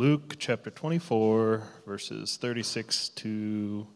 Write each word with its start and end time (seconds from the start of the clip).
Luke 0.00 0.36
chapter 0.38 0.70
24, 0.70 1.62
verses 1.84 2.38
36 2.38 3.10
to 3.10 3.86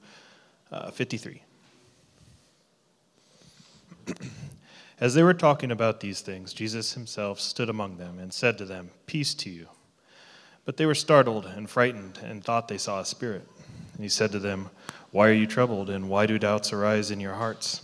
uh, 0.70 0.90
53. 0.90 1.40
As 5.00 5.14
they 5.14 5.22
were 5.22 5.32
talking 5.32 5.70
about 5.70 6.00
these 6.00 6.20
things, 6.20 6.52
Jesus 6.52 6.92
himself 6.92 7.40
stood 7.40 7.70
among 7.70 7.96
them 7.96 8.18
and 8.18 8.34
said 8.34 8.59
to 8.59 8.66
them, 8.66 8.90
Peace 9.06 9.32
to 9.32 9.48
you. 9.48 9.66
But 10.66 10.77
they 10.77 10.84
were 10.84 10.95
startled 10.95 11.46
and 11.46 11.70
frightened 11.70 12.18
and 12.23 12.45
thought 12.45 12.68
they 12.68 12.77
saw 12.77 13.00
a 13.00 13.07
spirit. 13.07 13.48
And 13.95 14.02
he 14.02 14.11
said 14.11 14.30
to 14.32 14.39
them, 14.39 14.68
Why 15.11 15.30
are 15.30 15.32
you 15.32 15.46
troubled, 15.46 15.89
and 15.89 16.11
why 16.11 16.27
do 16.27 16.39
doubts 16.39 16.71
arise 16.71 17.11
in 17.11 17.18
your 17.18 17.32
hearts? 17.32 17.80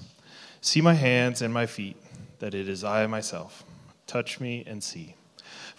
See 0.61 0.82
my 0.82 0.93
hands 0.93 1.41
and 1.41 1.55
my 1.55 1.64
feet, 1.64 1.96
that 2.41 2.52
it 2.52 2.68
is 2.68 2.84
I 2.84 3.07
myself. 3.07 3.64
Touch 4.07 4.41
me 4.41 4.62
and 4.66 4.84
see. 4.84 5.14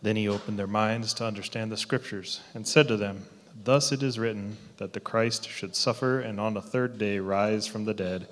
Then 0.00 0.16
he 0.16 0.28
opened 0.28 0.58
their 0.58 0.66
minds 0.66 1.12
to 1.14 1.24
understand 1.24 1.72
the 1.72 1.76
scriptures 1.76 2.40
and 2.54 2.66
said 2.66 2.88
to 2.88 2.96
them, 2.96 3.24
Thus 3.64 3.90
it 3.90 4.02
is 4.02 4.18
written 4.18 4.56
that 4.76 4.92
the 4.92 5.00
Christ 5.00 5.48
should 5.48 5.74
suffer 5.74 6.20
and 6.20 6.38
on 6.38 6.54
the 6.54 6.62
third 6.62 6.98
day 6.98 7.18
rise 7.18 7.66
from 7.66 7.84
the 7.84 7.94
dead, 7.94 8.28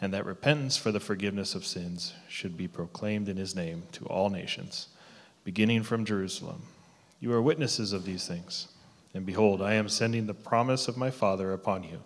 and 0.00 0.14
that 0.14 0.24
repentance 0.24 0.76
for 0.76 0.92
the 0.92 1.00
forgiveness 1.00 1.54
of 1.54 1.66
sins 1.66 2.14
should 2.28 2.56
be 2.56 2.68
proclaimed 2.68 3.28
in 3.28 3.36
his 3.36 3.56
name 3.56 3.82
to 3.92 4.06
all 4.06 4.30
nations, 4.30 4.88
beginning 5.44 5.82
from 5.82 6.04
Jerusalem. 6.04 6.62
You 7.18 7.32
are 7.32 7.42
witnesses 7.42 7.92
of 7.92 8.04
these 8.04 8.26
things. 8.26 8.68
And 9.12 9.26
behold, 9.26 9.60
I 9.60 9.74
am 9.74 9.88
sending 9.88 10.26
the 10.26 10.34
promise 10.34 10.86
of 10.86 10.96
my 10.96 11.10
Father 11.10 11.52
upon 11.52 11.82
you. 11.82 12.02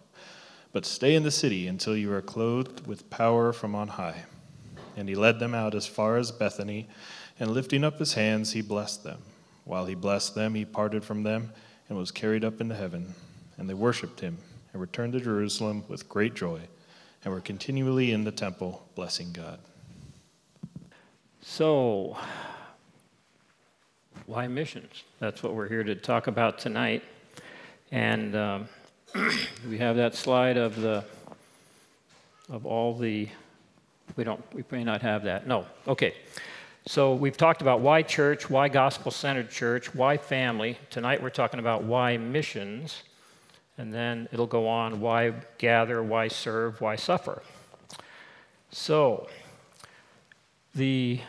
But 0.72 0.86
stay 0.86 1.14
in 1.14 1.22
the 1.22 1.30
city 1.30 1.68
until 1.68 1.96
you 1.96 2.12
are 2.12 2.22
clothed 2.22 2.86
with 2.86 3.10
power 3.10 3.52
from 3.52 3.74
on 3.74 3.88
high. 3.88 4.24
And 4.96 5.08
he 5.08 5.14
led 5.14 5.38
them 5.38 5.54
out 5.54 5.74
as 5.74 5.86
far 5.86 6.16
as 6.16 6.32
Bethany 6.32 6.88
and 7.38 7.50
lifting 7.50 7.84
up 7.84 7.98
his 7.98 8.14
hands, 8.14 8.52
he 8.52 8.62
blessed 8.62 9.04
them. 9.04 9.18
While 9.64 9.86
he 9.86 9.94
blessed 9.94 10.34
them, 10.34 10.54
he 10.54 10.64
parted 10.64 11.04
from 11.04 11.22
them 11.22 11.52
and 11.88 11.98
was 11.98 12.10
carried 12.10 12.44
up 12.44 12.60
into 12.60 12.74
heaven. 12.74 13.14
And 13.56 13.68
they 13.68 13.74
worshipped 13.74 14.20
him 14.20 14.38
and 14.72 14.80
returned 14.80 15.12
to 15.14 15.20
Jerusalem 15.20 15.84
with 15.88 16.08
great 16.08 16.34
joy 16.34 16.60
and 17.24 17.32
were 17.32 17.40
continually 17.40 18.12
in 18.12 18.24
the 18.24 18.32
temple 18.32 18.86
blessing 18.94 19.32
God. 19.32 19.58
So, 21.40 22.16
why 24.26 24.46
missions? 24.48 25.04
That's 25.18 25.42
what 25.42 25.54
we're 25.54 25.68
here 25.68 25.84
to 25.84 25.94
talk 25.94 26.26
about 26.26 26.58
tonight. 26.58 27.02
And 27.90 28.34
um, 28.34 28.68
we 29.68 29.78
have 29.78 29.96
that 29.96 30.14
slide 30.14 30.56
of 30.56 30.80
the 30.80 31.04
of 32.50 32.66
all 32.66 32.94
the. 32.94 33.28
We 34.16 34.24
don't. 34.24 34.42
We 34.54 34.64
may 34.70 34.84
not 34.84 35.02
have 35.02 35.24
that. 35.24 35.46
No. 35.46 35.66
Okay. 35.86 36.14
So 36.86 37.14
we've 37.14 37.36
talked 37.36 37.62
about 37.62 37.80
why 37.80 38.02
church, 38.02 38.50
why 38.50 38.68
gospel 38.68 39.10
centered 39.10 39.50
church, 39.50 39.94
why 39.94 40.18
family. 40.18 40.78
Tonight 40.90 41.22
we're 41.22 41.30
talking 41.30 41.58
about 41.58 41.84
why 41.84 42.18
missions. 42.18 43.04
And 43.78 43.90
then 43.90 44.28
it'll 44.32 44.46
go 44.46 44.68
on 44.68 45.00
why 45.00 45.32
gather, 45.56 46.02
why 46.02 46.28
serve, 46.28 46.82
why 46.82 46.96
suffer. 46.96 47.42
So 48.70 49.28
the 50.74 51.20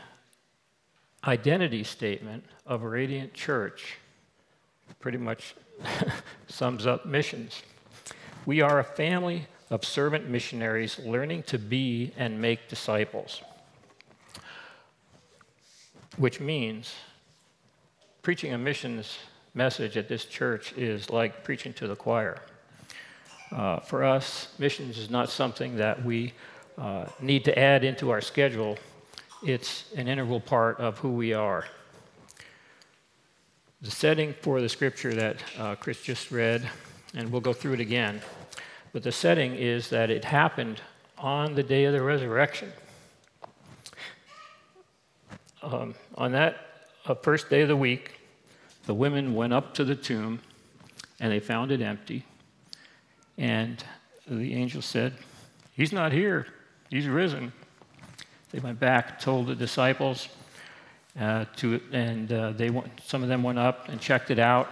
identity 1.26 1.86
statement 1.86 2.44
of 2.66 2.84
a 2.84 2.90
radiant 2.90 3.34
church 3.34 3.96
pretty 5.00 5.20
much 5.20 5.56
sums 6.48 6.86
up 6.86 7.06
missions. 7.06 7.64
We 8.46 8.60
are 8.60 8.80
a 8.80 8.84
family 8.84 9.48
of 9.70 9.86
servant 9.86 10.28
missionaries 10.28 11.00
learning 11.00 11.44
to 11.44 11.58
be 11.58 12.12
and 12.18 12.42
make 12.42 12.68
disciples 12.68 13.42
which 16.18 16.40
means 16.40 16.96
preaching 18.22 18.54
a 18.54 18.58
missions 18.58 19.20
message 19.54 19.98
at 19.98 20.08
this 20.08 20.26
church 20.26 20.74
is 20.74 21.10
like 21.10 21.44
preaching 21.44 21.74
to 21.74 21.88
the 21.88 21.96
choir. 21.96 22.42
Uh, 23.52 23.80
for 23.80 24.04
us, 24.04 24.50
missions 24.60 24.98
is 24.98 25.10
not 25.10 25.30
something 25.30 25.76
that 25.78 26.04
we 26.04 26.34
uh, 26.78 27.06
need 27.22 27.46
to 27.46 27.58
add 27.58 27.84
into 27.84 28.10
our 28.10 28.22
schedule, 28.22 28.78
it's 29.44 29.86
an 29.96 30.08
integral 30.08 30.40
part 30.40 30.80
of 30.80 30.98
who 31.00 31.12
we 31.12 31.34
are. 31.34 31.66
The 33.82 33.92
setting 33.92 34.34
for 34.42 34.60
the 34.60 34.70
scripture 34.70 35.14
that 35.14 35.38
uh, 35.58 35.76
Chris 35.76 36.02
just 36.02 36.32
read, 36.32 36.68
and 37.14 37.32
we'll 37.32 37.42
go 37.42 37.54
through 37.54 37.74
it 37.74 37.80
again, 37.80 38.22
but 38.92 39.04
the 39.04 39.12
setting 39.12 39.56
is 39.56 39.90
that 39.90 40.10
it 40.10 40.26
happened 40.26 40.82
on 41.18 41.54
the 41.56 41.64
day 41.64 41.86
of 41.86 41.94
the 41.94 42.02
resurrection 42.02 42.72
um, 45.66 45.96
on 46.16 46.32
that 46.34 46.58
uh, 47.06 47.16
first 47.16 47.50
day 47.50 47.62
of 47.62 47.68
the 47.68 47.76
week, 47.76 48.20
the 48.86 48.94
women 48.94 49.34
went 49.34 49.54
up 49.54 49.74
to 49.76 49.84
the 49.84 49.96
tomb 49.96 50.40
and 51.20 51.32
they 51.32 51.40
found 51.40 51.72
it 51.72 51.82
empty. 51.82 52.24
And 53.38 53.84
the 54.28 54.54
angel 54.54 54.82
said, 54.82 55.14
He's 55.74 55.92
not 55.92 56.12
here, 56.12 56.48
he's 56.90 57.08
risen. 57.08 57.52
They 58.52 58.60
went 58.60 58.80
back, 58.80 59.20
told 59.20 59.48
the 59.48 59.56
disciples, 59.56 60.30
uh, 61.20 61.46
to, 61.58 61.82
and 61.92 62.32
uh, 62.32 62.52
they 62.52 62.70
went, 62.70 62.88
some 63.04 63.24
of 63.24 63.28
them 63.28 63.44
went 63.44 63.60
up 63.60 63.90
and 63.90 64.00
checked 64.00 64.32
it 64.32 64.40
out. 64.40 64.72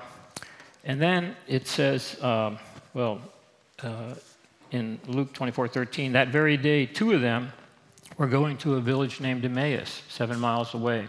And 0.85 1.01
then 1.01 1.35
it 1.47 1.67
says, 1.67 2.21
um, 2.23 2.59
well, 2.93 3.19
uh, 3.81 4.13
in 4.71 4.99
Luke 5.07 5.33
24 5.33 5.67
13, 5.67 6.13
that 6.13 6.29
very 6.29 6.55
day, 6.55 6.85
two 6.85 7.11
of 7.11 7.21
them 7.21 7.51
were 8.17 8.27
going 8.27 8.57
to 8.57 8.75
a 8.75 8.81
village 8.81 9.19
named 9.19 9.43
Emmaus, 9.45 10.01
seven 10.09 10.39
miles 10.39 10.73
away. 10.73 11.07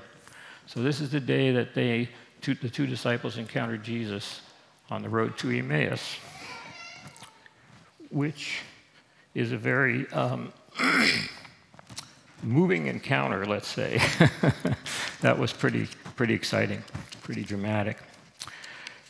So 0.66 0.82
this 0.82 1.00
is 1.00 1.10
the 1.10 1.20
day 1.20 1.52
that 1.52 1.74
they, 1.74 2.08
two, 2.40 2.54
the 2.54 2.70
two 2.70 2.86
disciples 2.86 3.36
encountered 3.36 3.82
Jesus 3.82 4.40
on 4.90 5.02
the 5.02 5.08
road 5.08 5.36
to 5.38 5.50
Emmaus, 5.50 6.16
which 8.10 8.60
is 9.34 9.52
a 9.52 9.58
very 9.58 10.10
um, 10.12 10.52
moving 12.42 12.86
encounter, 12.86 13.44
let's 13.44 13.68
say. 13.68 14.00
that 15.20 15.38
was 15.38 15.52
pretty, 15.52 15.88
pretty 16.16 16.34
exciting, 16.34 16.82
pretty 17.22 17.42
dramatic. 17.42 17.98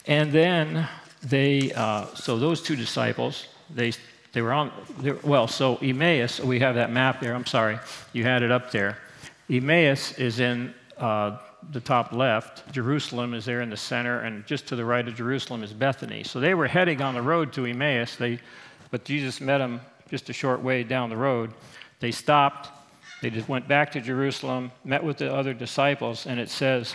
And 0.06 0.32
then 0.32 0.88
they, 1.22 1.72
uh, 1.72 2.06
so 2.14 2.38
those 2.38 2.60
two 2.60 2.76
disciples, 2.76 3.46
they 3.70 3.92
they 4.34 4.42
were 4.42 4.52
on, 4.52 4.70
they 4.98 5.12
well, 5.12 5.46
so 5.48 5.76
Emmaus, 5.76 6.40
we 6.40 6.58
have 6.60 6.74
that 6.74 6.90
map 6.90 7.20
there. 7.20 7.34
I'm 7.34 7.46
sorry, 7.46 7.78
you 8.12 8.24
had 8.24 8.42
it 8.42 8.50
up 8.50 8.70
there. 8.70 8.98
Emmaus 9.48 10.18
is 10.18 10.40
in 10.40 10.74
uh, 10.98 11.38
the 11.72 11.80
top 11.80 12.12
left. 12.12 12.70
Jerusalem 12.72 13.32
is 13.32 13.44
there 13.44 13.62
in 13.62 13.70
the 13.70 13.76
center, 13.76 14.20
and 14.20 14.44
just 14.44 14.66
to 14.68 14.76
the 14.76 14.84
right 14.84 15.06
of 15.06 15.14
Jerusalem 15.14 15.62
is 15.62 15.72
Bethany. 15.72 16.24
So 16.24 16.40
they 16.40 16.54
were 16.54 16.66
heading 16.66 17.00
on 17.00 17.14
the 17.14 17.22
road 17.22 17.52
to 17.54 17.64
Emmaus, 17.64 18.16
they, 18.16 18.40
but 18.90 19.04
Jesus 19.04 19.40
met 19.40 19.58
them 19.58 19.80
just 20.10 20.28
a 20.28 20.32
short 20.32 20.60
way 20.60 20.82
down 20.82 21.10
the 21.10 21.16
road. 21.16 21.52
They 22.00 22.10
stopped, 22.10 22.70
they 23.22 23.30
just 23.30 23.48
went 23.48 23.68
back 23.68 23.92
to 23.92 24.00
Jerusalem, 24.00 24.72
met 24.84 25.02
with 25.02 25.18
the 25.18 25.32
other 25.32 25.54
disciples, 25.54 26.26
and 26.26 26.38
it 26.40 26.50
says, 26.50 26.94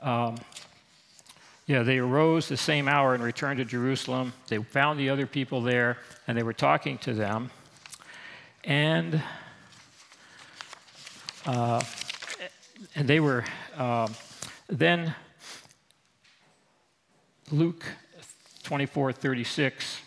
um, 0.00 0.36
yeah, 1.66 1.82
they 1.82 1.98
arose 1.98 2.48
the 2.48 2.56
same 2.56 2.86
hour 2.86 3.12
and 3.12 3.22
returned 3.24 3.58
to 3.58 3.64
Jerusalem. 3.64 4.32
They 4.46 4.58
found 4.58 5.00
the 5.00 5.10
other 5.10 5.26
people 5.26 5.60
there, 5.60 5.98
and 6.28 6.38
they 6.38 6.44
were 6.44 6.52
talking 6.52 6.96
to 6.98 7.12
them. 7.12 7.50
And 8.62 9.20
uh, 11.44 11.82
and 12.94 13.08
they 13.08 13.18
were 13.18 13.44
uh, 13.76 14.08
then 14.68 15.14
Luke 17.50 17.84
24 18.62 19.12
36 19.12 20.00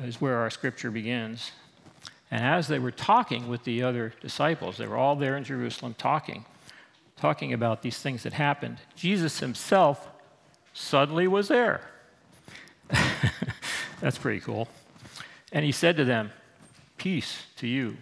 is 0.00 0.20
where 0.20 0.36
our 0.36 0.50
scripture 0.50 0.90
begins. 0.90 1.52
And 2.30 2.44
as 2.44 2.68
they 2.68 2.78
were 2.78 2.90
talking 2.90 3.48
with 3.48 3.64
the 3.64 3.82
other 3.82 4.12
disciples, 4.20 4.76
they 4.76 4.86
were 4.86 4.98
all 4.98 5.16
there 5.16 5.38
in 5.38 5.44
Jerusalem 5.44 5.94
talking, 5.96 6.44
talking 7.16 7.54
about 7.54 7.80
these 7.80 7.98
things 7.98 8.24
that 8.24 8.34
happened. 8.34 8.78
Jesus 8.94 9.40
himself 9.40 10.06
suddenly 10.78 11.26
was 11.26 11.48
there. 11.48 11.80
That's 14.00 14.16
pretty 14.16 14.40
cool. 14.40 14.68
And 15.52 15.64
he 15.64 15.72
said 15.72 15.96
to 15.96 16.04
them, 16.04 16.30
Peace 16.96 17.44
to 17.56 17.66
you. 17.66 17.96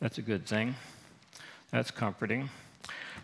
That's 0.00 0.18
a 0.18 0.22
good 0.22 0.46
thing. 0.46 0.74
That's 1.70 1.90
comforting. 1.90 2.50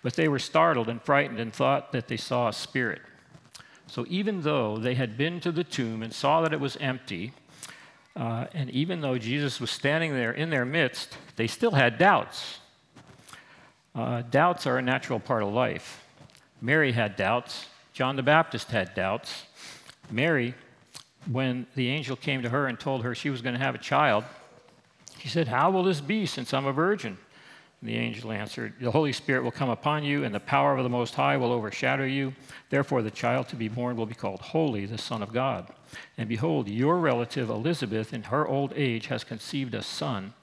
But 0.02 0.14
they 0.14 0.28
were 0.28 0.38
startled 0.38 0.88
and 0.88 1.02
frightened 1.02 1.40
and 1.40 1.52
thought 1.52 1.92
that 1.92 2.08
they 2.08 2.16
saw 2.16 2.48
a 2.48 2.52
spirit. 2.52 3.02
So 3.86 4.04
even 4.08 4.42
though 4.42 4.78
they 4.78 4.94
had 4.94 5.16
been 5.16 5.40
to 5.40 5.50
the 5.50 5.64
tomb 5.64 6.02
and 6.02 6.12
saw 6.12 6.42
that 6.42 6.52
it 6.52 6.60
was 6.60 6.76
empty, 6.76 7.32
uh, 8.14 8.46
and 8.52 8.70
even 8.70 9.00
though 9.00 9.18
Jesus 9.18 9.60
was 9.60 9.70
standing 9.70 10.12
there 10.12 10.32
in 10.32 10.50
their 10.50 10.64
midst, 10.64 11.16
they 11.36 11.46
still 11.46 11.72
had 11.72 11.98
doubts. 11.98 12.58
Uh, 13.94 14.22
doubts 14.22 14.66
are 14.66 14.78
a 14.78 14.82
natural 14.82 15.18
part 15.18 15.42
of 15.42 15.52
life. 15.52 16.04
Mary 16.60 16.92
had 16.92 17.16
doubts. 17.16 17.66
John 17.98 18.14
the 18.14 18.22
Baptist 18.22 18.70
had 18.70 18.94
doubts. 18.94 19.42
Mary, 20.08 20.54
when 21.28 21.66
the 21.74 21.88
angel 21.88 22.14
came 22.14 22.42
to 22.42 22.48
her 22.48 22.68
and 22.68 22.78
told 22.78 23.02
her 23.02 23.12
she 23.12 23.28
was 23.28 23.42
going 23.42 23.56
to 23.56 23.60
have 23.60 23.74
a 23.74 23.78
child, 23.78 24.22
she 25.18 25.26
said, 25.26 25.48
How 25.48 25.72
will 25.72 25.82
this 25.82 26.00
be 26.00 26.24
since 26.24 26.54
I'm 26.54 26.66
a 26.66 26.72
virgin? 26.72 27.18
And 27.80 27.90
the 27.90 27.96
angel 27.96 28.30
answered, 28.30 28.74
The 28.80 28.92
Holy 28.92 29.12
Spirit 29.12 29.42
will 29.42 29.50
come 29.50 29.68
upon 29.68 30.04
you, 30.04 30.22
and 30.22 30.32
the 30.32 30.38
power 30.38 30.76
of 30.76 30.84
the 30.84 30.88
Most 30.88 31.16
High 31.16 31.36
will 31.38 31.50
overshadow 31.50 32.04
you. 32.04 32.34
Therefore, 32.70 33.02
the 33.02 33.10
child 33.10 33.48
to 33.48 33.56
be 33.56 33.66
born 33.66 33.96
will 33.96 34.06
be 34.06 34.14
called 34.14 34.42
Holy, 34.42 34.86
the 34.86 34.96
Son 34.96 35.20
of 35.20 35.32
God. 35.32 35.66
And 36.16 36.28
behold, 36.28 36.68
your 36.68 37.00
relative 37.00 37.50
Elizabeth, 37.50 38.14
in 38.14 38.22
her 38.22 38.46
old 38.46 38.72
age, 38.76 39.08
has 39.08 39.24
conceived 39.24 39.74
a 39.74 39.82
son. 39.82 40.34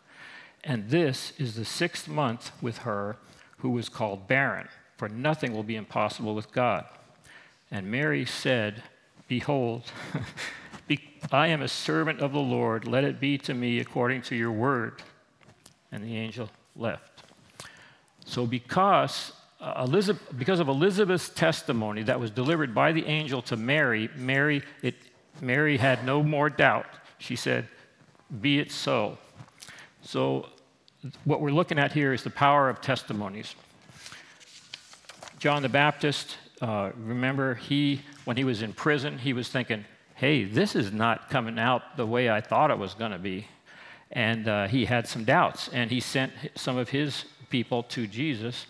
And 0.61 0.89
this 0.89 1.31
is 1.37 1.55
the 1.55 1.63
sixth 1.63 2.09
month 2.09 2.51
with 2.61 2.79
her 2.79 3.15
who 3.59 3.69
was 3.69 3.87
called 3.87 4.27
barren, 4.27 4.67
for 4.97 5.07
nothing 5.07 5.53
will 5.53 5.63
be 5.63 5.77
impossible 5.77 6.35
with 6.35 6.51
God. 6.51 6.83
And 7.71 7.89
Mary 7.89 8.25
said, 8.25 8.83
Behold, 9.27 9.83
I 11.31 11.47
am 11.47 11.61
a 11.61 11.67
servant 11.67 12.19
of 12.19 12.31
the 12.33 12.39
Lord. 12.39 12.87
Let 12.87 13.03
it 13.03 13.19
be 13.19 13.37
to 13.39 13.53
me 13.53 13.79
according 13.79 14.21
to 14.23 14.35
your 14.35 14.51
word. 14.51 15.01
And 15.91 16.03
the 16.03 16.17
angel 16.17 16.49
left. 16.75 17.23
So, 18.25 18.45
because, 18.45 19.31
uh, 19.59 19.85
Elizabeth, 19.87 20.21
because 20.37 20.59
of 20.59 20.67
Elizabeth's 20.67 21.29
testimony 21.29 22.03
that 22.03 22.19
was 22.19 22.31
delivered 22.31 22.73
by 22.73 22.91
the 22.91 23.05
angel 23.05 23.41
to 23.43 23.55
Mary, 23.55 24.09
Mary, 24.15 24.63
it, 24.81 24.95
Mary 25.41 25.77
had 25.77 26.05
no 26.05 26.21
more 26.21 26.49
doubt. 26.49 26.87
She 27.17 27.35
said, 27.35 27.67
Be 28.41 28.59
it 28.59 28.71
so. 28.71 29.17
So, 30.01 30.49
what 31.23 31.39
we're 31.39 31.51
looking 31.51 31.79
at 31.79 31.91
here 31.91 32.13
is 32.13 32.23
the 32.23 32.29
power 32.29 32.69
of 32.69 32.81
testimonies. 32.81 33.55
John 35.37 35.61
the 35.61 35.69
Baptist, 35.69 36.37
uh, 36.61 36.91
remember, 36.97 37.55
he, 37.55 38.01
when 38.23 38.37
he 38.37 38.43
was 38.43 38.61
in 38.61 38.73
prison, 38.73 39.17
he 39.17 39.33
was 39.33 39.49
thinking, 39.49 39.85
hey, 40.15 40.45
this 40.45 40.75
is 40.75 40.91
not 40.91 41.29
coming 41.29 41.59
out 41.59 41.97
the 41.97 42.05
way 42.05 42.29
I 42.29 42.41
thought 42.41 42.71
it 42.71 42.77
was 42.77 42.93
going 42.93 43.11
to 43.11 43.19
be. 43.19 43.47
And 44.11 44.47
uh, 44.47 44.67
he 44.67 44.85
had 44.85 45.07
some 45.07 45.25
doubts, 45.25 45.69
and 45.73 45.91
he 45.91 45.99
sent 45.99 46.31
some 46.55 46.77
of 46.77 46.89
his 46.89 47.25
people 47.49 47.83
to 47.83 48.07
Jesus, 48.07 48.65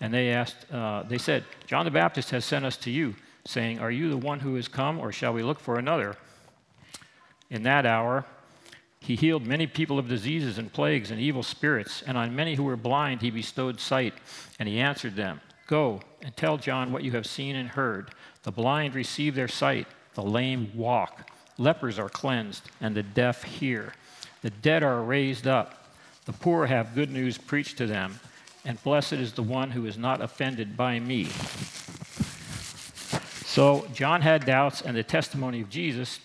and 0.00 0.12
they 0.12 0.30
asked, 0.30 0.70
uh, 0.72 1.04
they 1.04 1.18
said, 1.18 1.44
John 1.66 1.84
the 1.84 1.90
Baptist 1.90 2.30
has 2.30 2.44
sent 2.44 2.64
us 2.64 2.76
to 2.78 2.90
you, 2.90 3.14
saying, 3.46 3.78
Are 3.78 3.90
you 3.90 4.10
the 4.10 4.16
one 4.16 4.40
who 4.40 4.56
has 4.56 4.68
come, 4.68 4.98
or 4.98 5.12
shall 5.12 5.32
we 5.32 5.42
look 5.42 5.60
for 5.60 5.78
another? 5.78 6.16
In 7.50 7.62
that 7.62 7.86
hour, 7.86 8.26
he 9.00 9.16
healed 9.16 9.46
many 9.46 9.66
people 9.66 9.98
of 9.98 10.08
diseases 10.08 10.58
and 10.58 10.72
plagues 10.72 11.10
and 11.10 11.20
evil 11.20 11.42
spirits, 11.42 12.02
and 12.06 12.18
on 12.18 12.36
many 12.36 12.54
who 12.54 12.64
were 12.64 12.76
blind 12.76 13.22
he 13.22 13.30
bestowed 13.30 13.80
sight. 13.80 14.14
And 14.58 14.68
he 14.68 14.78
answered 14.78 15.16
them, 15.16 15.40
Go 15.70 16.02
and 16.20 16.36
tell 16.36 16.58
John 16.58 16.92
what 16.92 17.04
you 17.04 17.12
have 17.12 17.24
seen 17.24 17.56
and 17.56 17.70
heard. 17.70 18.10
The 18.42 18.52
blind 18.52 18.94
receive 18.94 19.34
their 19.34 19.48
sight, 19.48 19.86
the 20.12 20.22
lame 20.22 20.70
walk, 20.74 21.30
lepers 21.56 21.98
are 21.98 22.10
cleansed, 22.10 22.70
and 22.82 22.94
the 22.94 23.02
deaf 23.02 23.44
hear. 23.44 23.94
The 24.42 24.50
dead 24.50 24.82
are 24.82 25.00
raised 25.00 25.46
up 25.46 25.80
the 26.30 26.32
poor 26.32 26.66
have 26.66 26.94
good 26.94 27.10
news 27.10 27.38
preached 27.38 27.78
to 27.78 27.86
them, 27.86 28.20
and 28.64 28.80
blessed 28.84 29.14
is 29.14 29.32
the 29.32 29.42
one 29.42 29.70
who 29.70 29.86
is 29.86 29.98
not 29.98 30.20
offended 30.20 30.76
by 30.76 31.00
me. 31.00 31.24
So 33.46 33.86
John 33.92 34.20
had 34.20 34.46
doubts, 34.46 34.80
and 34.80 34.96
the 34.96 35.02
testimony 35.02 35.60
of 35.60 35.70
Jesus 35.70 36.20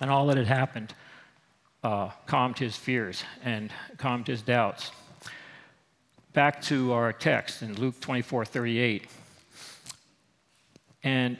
and 0.00 0.10
all 0.10 0.26
that 0.26 0.36
had 0.36 0.46
happened 0.46 0.94
uh, 1.82 2.10
calmed 2.26 2.58
his 2.58 2.76
fears 2.76 3.24
and 3.42 3.72
calmed 3.96 4.28
his 4.28 4.42
doubts. 4.42 4.92
Back 6.38 6.62
to 6.66 6.92
our 6.92 7.12
text 7.12 7.62
in 7.62 7.74
Luke 7.80 7.98
24 7.98 8.44
38. 8.44 9.08
And 11.02 11.36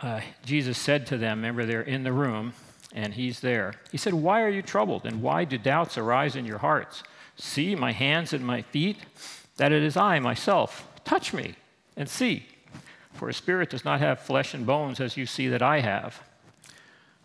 uh, 0.00 0.22
Jesus 0.46 0.78
said 0.78 1.06
to 1.08 1.18
them, 1.18 1.40
remember, 1.40 1.66
they're 1.66 1.82
in 1.82 2.04
the 2.04 2.12
room, 2.14 2.54
and 2.94 3.12
he's 3.12 3.40
there. 3.40 3.74
He 3.92 3.98
said, 3.98 4.14
Why 4.14 4.40
are 4.40 4.48
you 4.48 4.62
troubled, 4.62 5.04
and 5.04 5.20
why 5.20 5.44
do 5.44 5.58
doubts 5.58 5.98
arise 5.98 6.36
in 6.36 6.46
your 6.46 6.56
hearts? 6.56 7.02
See 7.36 7.74
my 7.74 7.92
hands 7.92 8.32
and 8.32 8.46
my 8.46 8.62
feet, 8.62 8.96
that 9.58 9.72
it 9.72 9.82
is 9.82 9.94
I 9.94 10.20
myself. 10.20 10.88
Touch 11.04 11.34
me 11.34 11.56
and 11.94 12.08
see. 12.08 12.46
For 13.12 13.28
a 13.28 13.34
spirit 13.34 13.68
does 13.68 13.84
not 13.84 14.00
have 14.00 14.20
flesh 14.20 14.54
and 14.54 14.64
bones 14.64 15.00
as 15.00 15.18
you 15.18 15.26
see 15.26 15.48
that 15.48 15.60
I 15.60 15.80
have. 15.80 16.22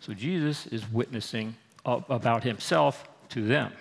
So 0.01 0.13
Jesus 0.13 0.67
is 0.67 0.91
witnessing 0.91 1.55
about 1.85 2.43
himself 2.43 3.07
to 3.29 3.47
them. 3.47 3.71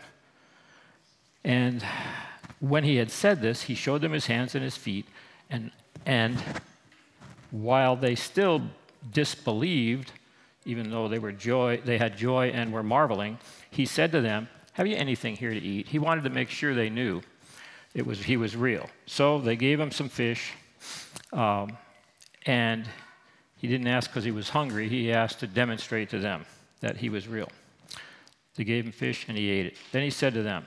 And 1.43 1.85
when 2.60 2.84
he 2.84 2.96
had 2.96 3.10
said 3.10 3.40
this, 3.40 3.62
he 3.62 3.75
showed 3.75 4.00
them 4.00 4.12
his 4.12 4.26
hands 4.26 4.55
and 4.55 4.64
his 4.64 4.76
feet. 4.76 5.06
And, 5.50 5.70
and 6.06 6.43
while 7.50 7.96
they 7.96 8.14
still 8.14 8.62
disbelieved, 9.12 10.12
even 10.64 10.90
though 10.90 11.08
they, 11.08 11.19
were 11.19 11.32
joy, 11.32 11.81
they 11.84 11.99
had 11.99 12.16
joy 12.16 12.49
and 12.49 12.72
were 12.72 12.82
marveling, 12.82 13.38
he 13.70 13.87
said 13.87 14.12
to 14.12 14.20
them, 14.20 14.49
have 14.72 14.87
you 14.87 14.96
anything 14.96 15.34
here 15.34 15.52
to 15.52 15.60
eat? 15.60 15.88
He 15.88 15.99
wanted 15.99 16.25
to 16.25 16.31
make 16.31 16.50
sure 16.50 16.75
they 16.75 16.90
knew 16.90 17.20
it 17.94 18.06
was, 18.06 18.22
he 18.22 18.37
was 18.37 18.55
real. 18.55 18.88
So 19.06 19.40
they 19.40 19.56
gave 19.56 19.81
him 19.81 19.90
some 19.90 20.08
fish. 20.08 20.52
Um, 21.32 21.76
and 22.46 22.88
he 23.56 23.66
didn't 23.66 23.88
ask 23.88 24.10
because 24.10 24.25
he 24.25 24.31
was 24.31 24.49
hungry, 24.49 24.88
he 24.88 25.12
asked 25.12 25.40
to 25.40 25.46
demonstrate 25.46 26.10
to 26.10 26.19
them 26.19 26.44
that 26.81 26.96
he 26.96 27.08
was 27.08 27.26
real. 27.26 27.49
They 28.55 28.64
gave 28.64 28.84
him 28.84 28.93
fish 28.93 29.26
and 29.28 29.37
he 29.37 29.50
ate 29.50 29.66
it. 29.66 29.76
Then 29.90 30.02
he 30.02 30.10
said 30.10 30.34
to 30.34 30.43
them, 30.43 30.66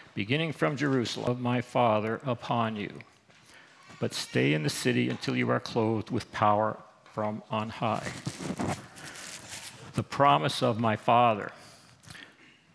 beginning 0.13 0.53
from 0.53 0.77
Jerusalem, 0.77 1.29
of 1.29 1.39
my 1.39 1.61
Father 1.61 2.19
upon 2.25 2.75
you. 2.75 2.91
But 3.99 4.13
stay 4.13 4.53
in 4.53 4.63
the 4.63 4.69
city 4.69 5.09
until 5.09 5.35
you 5.35 5.49
are 5.49 5.59
clothed 5.59 6.09
with 6.09 6.31
power 6.31 6.77
from 7.13 7.43
on 7.51 7.69
high. 7.69 8.11
The 9.93 10.03
promise 10.03 10.63
of 10.63 10.79
my 10.79 10.95
Father 10.95 11.51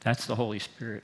that's 0.07 0.27
the 0.27 0.37
Holy 0.37 0.61
Spirit. 0.61 1.03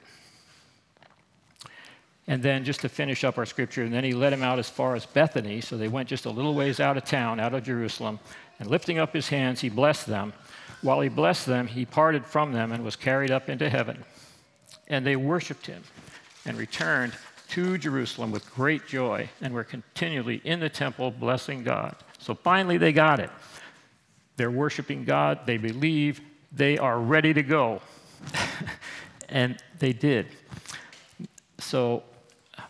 And 2.28 2.40
then, 2.40 2.62
just 2.62 2.82
to 2.82 2.88
finish 2.88 3.24
up 3.24 3.36
our 3.36 3.44
scripture, 3.44 3.82
and 3.82 3.92
then 3.92 4.04
he 4.04 4.12
led 4.12 4.32
him 4.32 4.44
out 4.44 4.60
as 4.60 4.70
far 4.70 4.94
as 4.94 5.06
Bethany. 5.06 5.60
So 5.60 5.76
they 5.76 5.88
went 5.88 6.08
just 6.08 6.24
a 6.24 6.30
little 6.30 6.54
ways 6.54 6.78
out 6.78 6.96
of 6.96 7.04
town, 7.04 7.40
out 7.40 7.52
of 7.52 7.64
Jerusalem. 7.64 8.20
And 8.60 8.70
lifting 8.70 9.00
up 9.00 9.12
his 9.12 9.28
hands, 9.28 9.60
he 9.60 9.68
blessed 9.68 10.06
them. 10.06 10.34
While 10.82 11.00
he 11.00 11.08
blessed 11.08 11.46
them, 11.46 11.66
he 11.66 11.84
parted 11.84 12.24
from 12.24 12.52
them 12.52 12.70
and 12.70 12.84
was 12.84 12.94
carried 12.94 13.32
up 13.32 13.48
into 13.48 13.68
heaven. 13.68 14.04
And 14.86 15.04
they 15.04 15.16
worshiped 15.16 15.66
him 15.66 15.82
and 16.44 16.56
returned 16.56 17.12
to 17.50 17.76
Jerusalem 17.76 18.30
with 18.30 18.50
great 18.54 18.86
joy 18.86 19.28
and 19.40 19.52
were 19.52 19.64
continually 19.64 20.40
in 20.44 20.60
the 20.60 20.68
temple 20.68 21.10
blessing 21.10 21.62
God. 21.62 21.96
So 22.18 22.34
finally, 22.34 22.78
they 22.78 22.92
got 22.92 23.20
it. 23.20 23.30
They're 24.36 24.50
worshiping 24.50 25.04
God, 25.04 25.40
they 25.46 25.58
believe, 25.58 26.20
they 26.50 26.78
are 26.78 26.98
ready 26.98 27.34
to 27.34 27.42
go. 27.42 27.80
and 29.28 29.56
they 29.78 29.92
did. 29.92 30.28
So, 31.58 32.02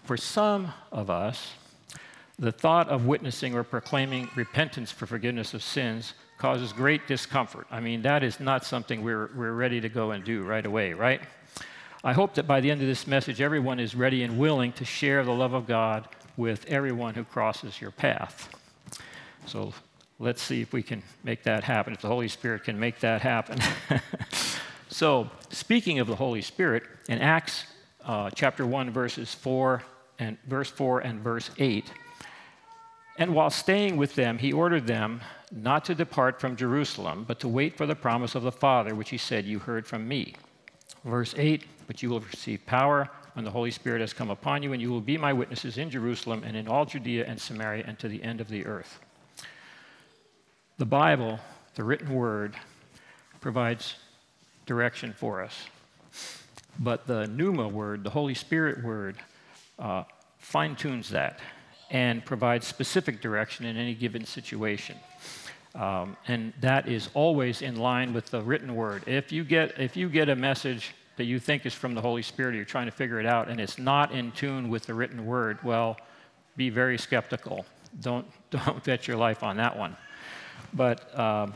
for 0.04 0.16
some 0.16 0.72
of 0.90 1.10
us, 1.10 1.54
the 2.38 2.52
thought 2.52 2.88
of 2.88 3.06
witnessing 3.06 3.54
or 3.54 3.62
proclaiming 3.62 4.28
repentance 4.34 4.90
for 4.90 5.06
forgiveness 5.06 5.54
of 5.54 5.62
sins 5.62 6.14
causes 6.38 6.72
great 6.72 7.06
discomfort. 7.06 7.66
I 7.70 7.78
mean, 7.78 8.02
that 8.02 8.24
is 8.24 8.40
not 8.40 8.64
something 8.64 9.02
we're, 9.04 9.30
we're 9.36 9.52
ready 9.52 9.80
to 9.80 9.88
go 9.88 10.10
and 10.10 10.24
do 10.24 10.42
right 10.42 10.66
away, 10.66 10.92
right? 10.92 11.20
I 12.04 12.12
hope 12.12 12.34
that 12.34 12.46
by 12.46 12.60
the 12.60 12.70
end 12.70 12.80
of 12.80 12.86
this 12.86 13.06
message, 13.06 13.40
everyone 13.40 13.78
is 13.78 13.94
ready 13.94 14.22
and 14.22 14.38
willing 14.38 14.72
to 14.72 14.84
share 14.84 15.24
the 15.24 15.32
love 15.32 15.54
of 15.54 15.66
God 15.66 16.08
with 16.36 16.66
everyone 16.66 17.14
who 17.14 17.24
crosses 17.24 17.80
your 17.80 17.90
path. 17.90 18.48
So 19.46 19.72
let's 20.18 20.42
see 20.42 20.60
if 20.62 20.72
we 20.72 20.82
can 20.82 21.02
make 21.22 21.42
that 21.44 21.64
happen, 21.64 21.92
if 21.92 22.00
the 22.00 22.08
Holy 22.08 22.28
Spirit 22.28 22.64
can 22.64 22.78
make 22.78 23.00
that 23.00 23.20
happen. 23.20 23.58
So, 24.92 25.30
speaking 25.48 26.00
of 26.00 26.06
the 26.06 26.14
Holy 26.14 26.42
Spirit, 26.42 26.82
in 27.08 27.18
Acts 27.18 27.64
uh, 28.04 28.28
chapter 28.28 28.66
1, 28.66 28.90
verses 28.90 29.34
4 29.34 29.82
and 30.18 30.36
verse 30.46 30.70
4 30.70 31.00
and 31.00 31.20
verse 31.20 31.50
8, 31.56 31.90
And 33.16 33.34
while 33.34 33.48
staying 33.48 33.96
with 33.96 34.14
them, 34.16 34.36
he 34.36 34.52
ordered 34.52 34.86
them 34.86 35.22
not 35.50 35.86
to 35.86 35.94
depart 35.94 36.42
from 36.42 36.56
Jerusalem, 36.56 37.24
but 37.26 37.40
to 37.40 37.48
wait 37.48 37.78
for 37.78 37.86
the 37.86 37.94
promise 37.94 38.34
of 38.34 38.42
the 38.42 38.52
Father, 38.52 38.94
which 38.94 39.08
he 39.08 39.16
said, 39.16 39.46
You 39.46 39.60
heard 39.60 39.86
from 39.86 40.06
me. 40.06 40.34
Verse 41.04 41.34
8 41.36 41.64
But 41.86 42.02
you 42.02 42.10
will 42.10 42.20
receive 42.20 42.64
power 42.66 43.08
when 43.34 43.44
the 43.44 43.50
Holy 43.50 43.70
Spirit 43.70 44.00
has 44.00 44.12
come 44.12 44.30
upon 44.30 44.62
you, 44.62 44.72
and 44.72 44.82
you 44.82 44.90
will 44.90 45.00
be 45.00 45.16
my 45.16 45.32
witnesses 45.32 45.78
in 45.78 45.90
Jerusalem 45.90 46.42
and 46.44 46.56
in 46.56 46.68
all 46.68 46.84
Judea 46.84 47.24
and 47.26 47.40
Samaria 47.40 47.84
and 47.86 47.98
to 47.98 48.08
the 48.08 48.22
end 48.22 48.40
of 48.40 48.48
the 48.48 48.66
earth. 48.66 49.00
The 50.78 50.86
Bible, 50.86 51.38
the 51.74 51.84
written 51.84 52.12
word, 52.12 52.54
provides 53.40 53.96
direction 54.66 55.12
for 55.12 55.42
us. 55.42 55.66
But 56.78 57.06
the 57.06 57.26
pneuma 57.26 57.68
word, 57.68 58.04
the 58.04 58.10
Holy 58.10 58.34
Spirit 58.34 58.82
word, 58.82 59.16
uh, 59.78 60.04
fine 60.38 60.76
tunes 60.76 61.10
that 61.10 61.40
and 61.90 62.24
provides 62.24 62.66
specific 62.66 63.20
direction 63.20 63.66
in 63.66 63.76
any 63.76 63.94
given 63.94 64.24
situation. 64.24 64.96
Um, 65.74 66.16
and 66.28 66.52
that 66.60 66.88
is 66.88 67.08
always 67.14 67.62
in 67.62 67.76
line 67.76 68.12
with 68.12 68.26
the 68.30 68.42
written 68.42 68.74
word. 68.74 69.04
If 69.06 69.32
you 69.32 69.44
get, 69.44 69.78
if 69.78 69.96
you 69.96 70.08
get 70.08 70.28
a 70.28 70.36
message 70.36 70.94
that 71.16 71.24
you 71.24 71.38
think 71.38 71.64
is 71.66 71.74
from 71.74 71.94
the 71.94 72.00
Holy 72.00 72.22
Spirit, 72.22 72.54
or 72.54 72.56
you're 72.56 72.64
trying 72.64 72.86
to 72.86 72.92
figure 72.92 73.20
it 73.20 73.26
out, 73.26 73.48
and 73.48 73.60
it's 73.60 73.78
not 73.78 74.12
in 74.12 74.32
tune 74.32 74.68
with 74.68 74.84
the 74.84 74.94
written 74.94 75.24
word, 75.24 75.58
well, 75.62 75.96
be 76.56 76.68
very 76.68 76.98
skeptical. 76.98 77.64
Don't, 78.00 78.26
don't 78.50 78.82
bet 78.84 79.08
your 79.08 79.16
life 79.16 79.42
on 79.42 79.56
that 79.56 79.76
one. 79.76 79.96
But 80.74 81.18
um, 81.18 81.54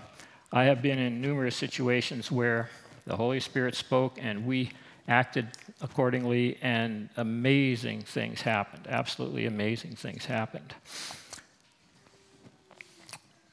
I 0.52 0.64
have 0.64 0.82
been 0.82 0.98
in 0.98 1.20
numerous 1.20 1.56
situations 1.56 2.30
where 2.30 2.70
the 3.06 3.16
Holy 3.16 3.40
Spirit 3.40 3.74
spoke 3.74 4.18
and 4.20 4.46
we 4.46 4.70
acted 5.08 5.48
accordingly, 5.80 6.58
and 6.62 7.08
amazing 7.16 8.02
things 8.02 8.42
happened. 8.42 8.86
Absolutely 8.88 9.46
amazing 9.46 9.94
things 9.94 10.24
happened. 10.24 10.74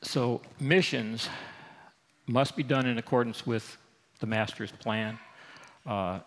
So, 0.03 0.41
missions 0.59 1.29
must 2.27 2.57
be 2.57 2.63
done 2.63 2.85
in 2.85 2.97
accordance 2.97 3.47
with 3.47 3.77
the 4.19 4.27
Master's 4.27 4.71
plan, 4.71 5.17
uh, 5.85 6.19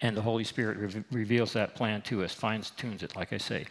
and 0.00 0.16
the 0.16 0.22
Holy 0.22 0.44
Spirit 0.44 0.78
re- 0.78 1.04
reveals 1.12 1.52
that 1.52 1.74
plan 1.74 2.00
to 2.02 2.24
us, 2.24 2.32
fines 2.32 2.70
tunes 2.70 3.02
it, 3.02 3.14
like 3.16 3.34
I 3.34 3.38
say. 3.38 3.66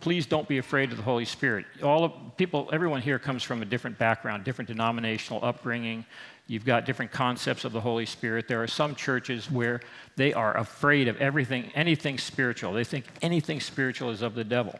Please 0.00 0.26
don't 0.26 0.46
be 0.46 0.58
afraid 0.58 0.90
of 0.90 0.98
the 0.98 1.02
Holy 1.02 1.24
Spirit. 1.24 1.64
All 1.82 2.04
of, 2.04 2.12
people, 2.36 2.68
everyone 2.72 3.00
here 3.00 3.18
comes 3.18 3.42
from 3.42 3.62
a 3.62 3.64
different 3.64 3.98
background, 3.98 4.44
different 4.44 4.68
denominational 4.68 5.42
upbringing. 5.42 6.04
You've 6.46 6.66
got 6.66 6.84
different 6.84 7.10
concepts 7.10 7.64
of 7.64 7.72
the 7.72 7.80
Holy 7.80 8.06
Spirit. 8.06 8.48
There 8.48 8.62
are 8.62 8.68
some 8.68 8.94
churches 8.94 9.50
where 9.50 9.80
they 10.16 10.34
are 10.34 10.56
afraid 10.58 11.08
of 11.08 11.16
everything, 11.16 11.72
anything 11.74 12.18
spiritual. 12.18 12.74
They 12.74 12.84
think 12.84 13.06
anything 13.22 13.60
spiritual 13.60 14.10
is 14.10 14.20
of 14.20 14.34
the 14.34 14.44
devil. 14.44 14.78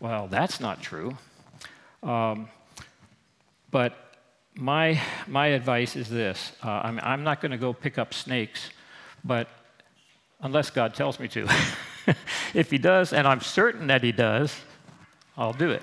Well, 0.00 0.26
that's 0.26 0.60
not 0.60 0.82
true. 0.82 1.16
Um, 2.02 2.48
but 3.76 3.92
my, 4.54 4.98
my 5.26 5.48
advice 5.48 5.96
is 5.96 6.08
this 6.08 6.52
uh, 6.64 6.80
I'm, 6.84 6.98
I'm 7.02 7.24
not 7.24 7.42
going 7.42 7.52
to 7.52 7.58
go 7.58 7.74
pick 7.74 7.98
up 7.98 8.14
snakes, 8.14 8.70
but 9.22 9.48
unless 10.40 10.70
God 10.70 10.94
tells 10.94 11.20
me 11.20 11.28
to. 11.28 11.46
if 12.54 12.70
He 12.70 12.78
does, 12.78 13.12
and 13.12 13.28
I'm 13.28 13.42
certain 13.42 13.88
that 13.88 14.02
He 14.02 14.12
does, 14.12 14.58
I'll 15.36 15.52
do 15.52 15.72
it. 15.72 15.82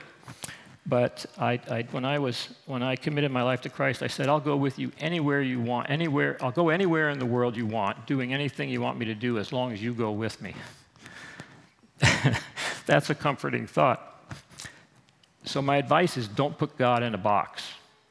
But 0.88 1.28
I, 1.38 1.60
I, 1.70 1.86
when, 1.92 2.04
I 2.04 2.18
was, 2.18 2.50
when 2.66 2.82
I 2.82 2.96
committed 2.96 3.30
my 3.32 3.44
life 3.44 3.62
to 3.62 3.70
Christ, 3.70 4.02
I 4.02 4.08
said, 4.08 4.28
I'll 4.28 4.40
go 4.40 4.58
with 4.58 4.80
you 4.80 4.92
anywhere 4.98 5.44
you 5.44 5.62
want, 5.62 5.92
anywhere, 5.92 6.38
I'll 6.42 6.50
go 6.52 6.70
anywhere 6.70 7.12
in 7.12 7.20
the 7.20 7.28
world 7.28 7.56
you 7.56 7.68
want, 7.68 8.08
doing 8.08 8.34
anything 8.34 8.70
you 8.70 8.82
want 8.82 8.98
me 8.98 9.06
to 9.06 9.14
do 9.14 9.38
as 9.38 9.54
long 9.54 9.72
as 9.72 9.84
you 9.84 9.94
go 9.94 10.10
with 10.10 10.42
me. 10.42 10.56
That's 12.88 13.12
a 13.12 13.16
comforting 13.16 13.68
thought. 13.68 14.10
So, 15.46 15.62
my 15.62 15.78
advice 15.78 16.18
is 16.18 16.28
don't 16.28 16.58
put 16.58 16.76
God 16.76 17.04
in 17.04 17.14
a 17.14 17.20
box. 17.20 17.63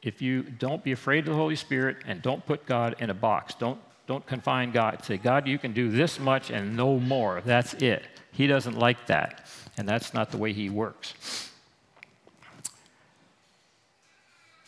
If 0.03 0.21
you 0.21 0.43
don't 0.43 0.83
be 0.83 0.91
afraid 0.91 1.19
of 1.19 1.25
the 1.27 1.35
Holy 1.35 1.55
Spirit 1.55 1.97
and 2.05 2.21
don't 2.21 2.45
put 2.45 2.65
God 2.65 2.95
in 2.99 3.09
a 3.09 3.13
box, 3.13 3.55
don't, 3.55 3.79
don't 4.05 4.25
confine 4.25 4.71
God. 4.71 5.03
Say, 5.05 5.17
God, 5.17 5.47
you 5.47 5.57
can 5.57 5.71
do 5.71 5.89
this 5.89 6.19
much 6.19 6.51
and 6.51 6.75
no 6.75 6.99
more. 6.99 7.41
That's 7.45 7.73
it. 7.75 8.03
He 8.33 8.45
doesn't 8.47 8.77
like 8.77 9.07
that, 9.07 9.47
and 9.77 9.87
that's 9.87 10.13
not 10.13 10.29
the 10.29 10.37
way 10.37 10.51
He 10.51 10.69
works. 10.69 11.51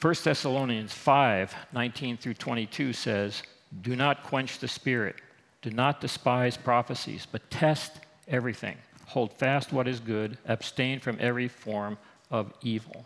1 0.01 0.15
Thessalonians 0.23 0.93
5 0.93 1.55
19 1.73 2.17
through 2.17 2.35
22 2.35 2.93
says, 2.93 3.43
Do 3.81 3.95
not 3.95 4.23
quench 4.23 4.59
the 4.59 4.67
spirit, 4.67 5.15
do 5.61 5.71
not 5.71 5.99
despise 5.99 6.55
prophecies, 6.55 7.27
but 7.29 7.49
test 7.49 7.91
everything. 8.27 8.77
Hold 9.07 9.33
fast 9.33 9.73
what 9.73 9.87
is 9.87 9.99
good, 9.99 10.37
abstain 10.45 10.99
from 10.99 11.17
every 11.19 11.47
form 11.47 11.97
of 12.29 12.53
evil. 12.61 13.05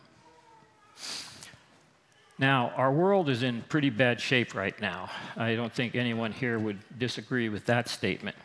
Now, 2.40 2.72
our 2.78 2.92
world 2.92 3.28
is 3.28 3.44
in 3.44 3.64
pretty 3.64 3.90
bad 3.90 4.22
shape 4.22 4.56
right 4.56 4.80
now. 4.80 5.10
I 5.36 5.56
don't 5.56 5.74
think 5.74 5.94
anyone 5.94 6.32
here 6.32 6.58
would 6.58 6.80
disagree 6.98 7.50
with 7.50 7.66
that 7.66 7.90
statement. 7.90 8.38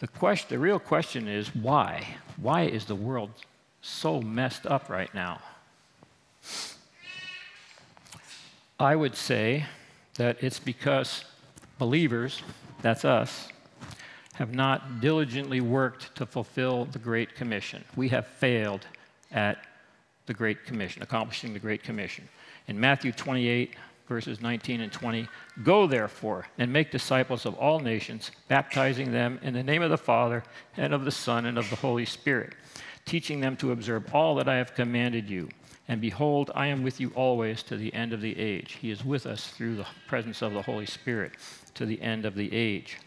The, 0.00 0.08
question, 0.08 0.48
the 0.50 0.58
real 0.58 0.78
question 0.78 1.26
is 1.26 1.54
why? 1.54 2.06
Why 2.36 2.64
is 2.64 2.84
the 2.84 2.94
world 2.94 3.30
so 3.80 4.20
messed 4.20 4.66
up 4.66 4.90
right 4.90 5.12
now? 5.14 5.40
I 8.78 8.94
would 8.94 9.16
say 9.16 9.64
that 10.16 10.42
it's 10.42 10.58
because 10.58 11.24
believers, 11.78 12.42
that's 12.82 13.06
us, 13.06 13.48
have 14.34 14.54
not 14.54 15.00
diligently 15.00 15.62
worked 15.62 16.14
to 16.16 16.26
fulfill 16.26 16.84
the 16.86 16.98
Great 16.98 17.34
Commission. 17.36 17.84
We 17.96 18.10
have 18.10 18.26
failed 18.26 18.86
at 19.30 19.64
the 20.26 20.34
Great 20.34 20.66
Commission, 20.66 21.02
accomplishing 21.02 21.54
the 21.54 21.58
Great 21.58 21.82
Commission. 21.82 22.28
In 22.68 22.78
Matthew 22.78 23.12
28, 23.12 23.74
verses 24.08 24.40
19 24.40 24.80
and 24.80 24.92
20, 24.92 25.28
go 25.62 25.86
therefore 25.86 26.46
and 26.58 26.72
make 26.72 26.90
disciples 26.90 27.46
of 27.46 27.54
all 27.54 27.80
nations, 27.80 28.30
baptizing 28.48 29.12
them 29.12 29.38
in 29.42 29.54
the 29.54 29.62
name 29.62 29.82
of 29.82 29.90
the 29.90 29.98
Father 29.98 30.42
and 30.76 30.92
of 30.92 31.04
the 31.04 31.10
Son 31.10 31.46
and 31.46 31.58
of 31.58 31.68
the 31.70 31.76
Holy 31.76 32.04
Spirit, 32.04 32.54
teaching 33.04 33.40
them 33.40 33.56
to 33.56 33.72
observe 33.72 34.14
all 34.14 34.34
that 34.36 34.48
I 34.48 34.56
have 34.56 34.74
commanded 34.74 35.28
you. 35.28 35.48
And 35.88 36.00
behold, 36.00 36.50
I 36.54 36.68
am 36.68 36.82
with 36.82 37.00
you 37.00 37.10
always 37.14 37.62
to 37.64 37.76
the 37.76 37.92
end 37.92 38.12
of 38.12 38.20
the 38.20 38.38
age. 38.38 38.78
He 38.80 38.90
is 38.90 39.04
with 39.04 39.26
us 39.26 39.48
through 39.48 39.76
the 39.76 39.86
presence 40.06 40.42
of 40.42 40.52
the 40.52 40.62
Holy 40.62 40.86
Spirit 40.86 41.32
to 41.74 41.84
the 41.84 42.00
end 42.00 42.24
of 42.24 42.34
the 42.34 42.52
age. 42.54 42.98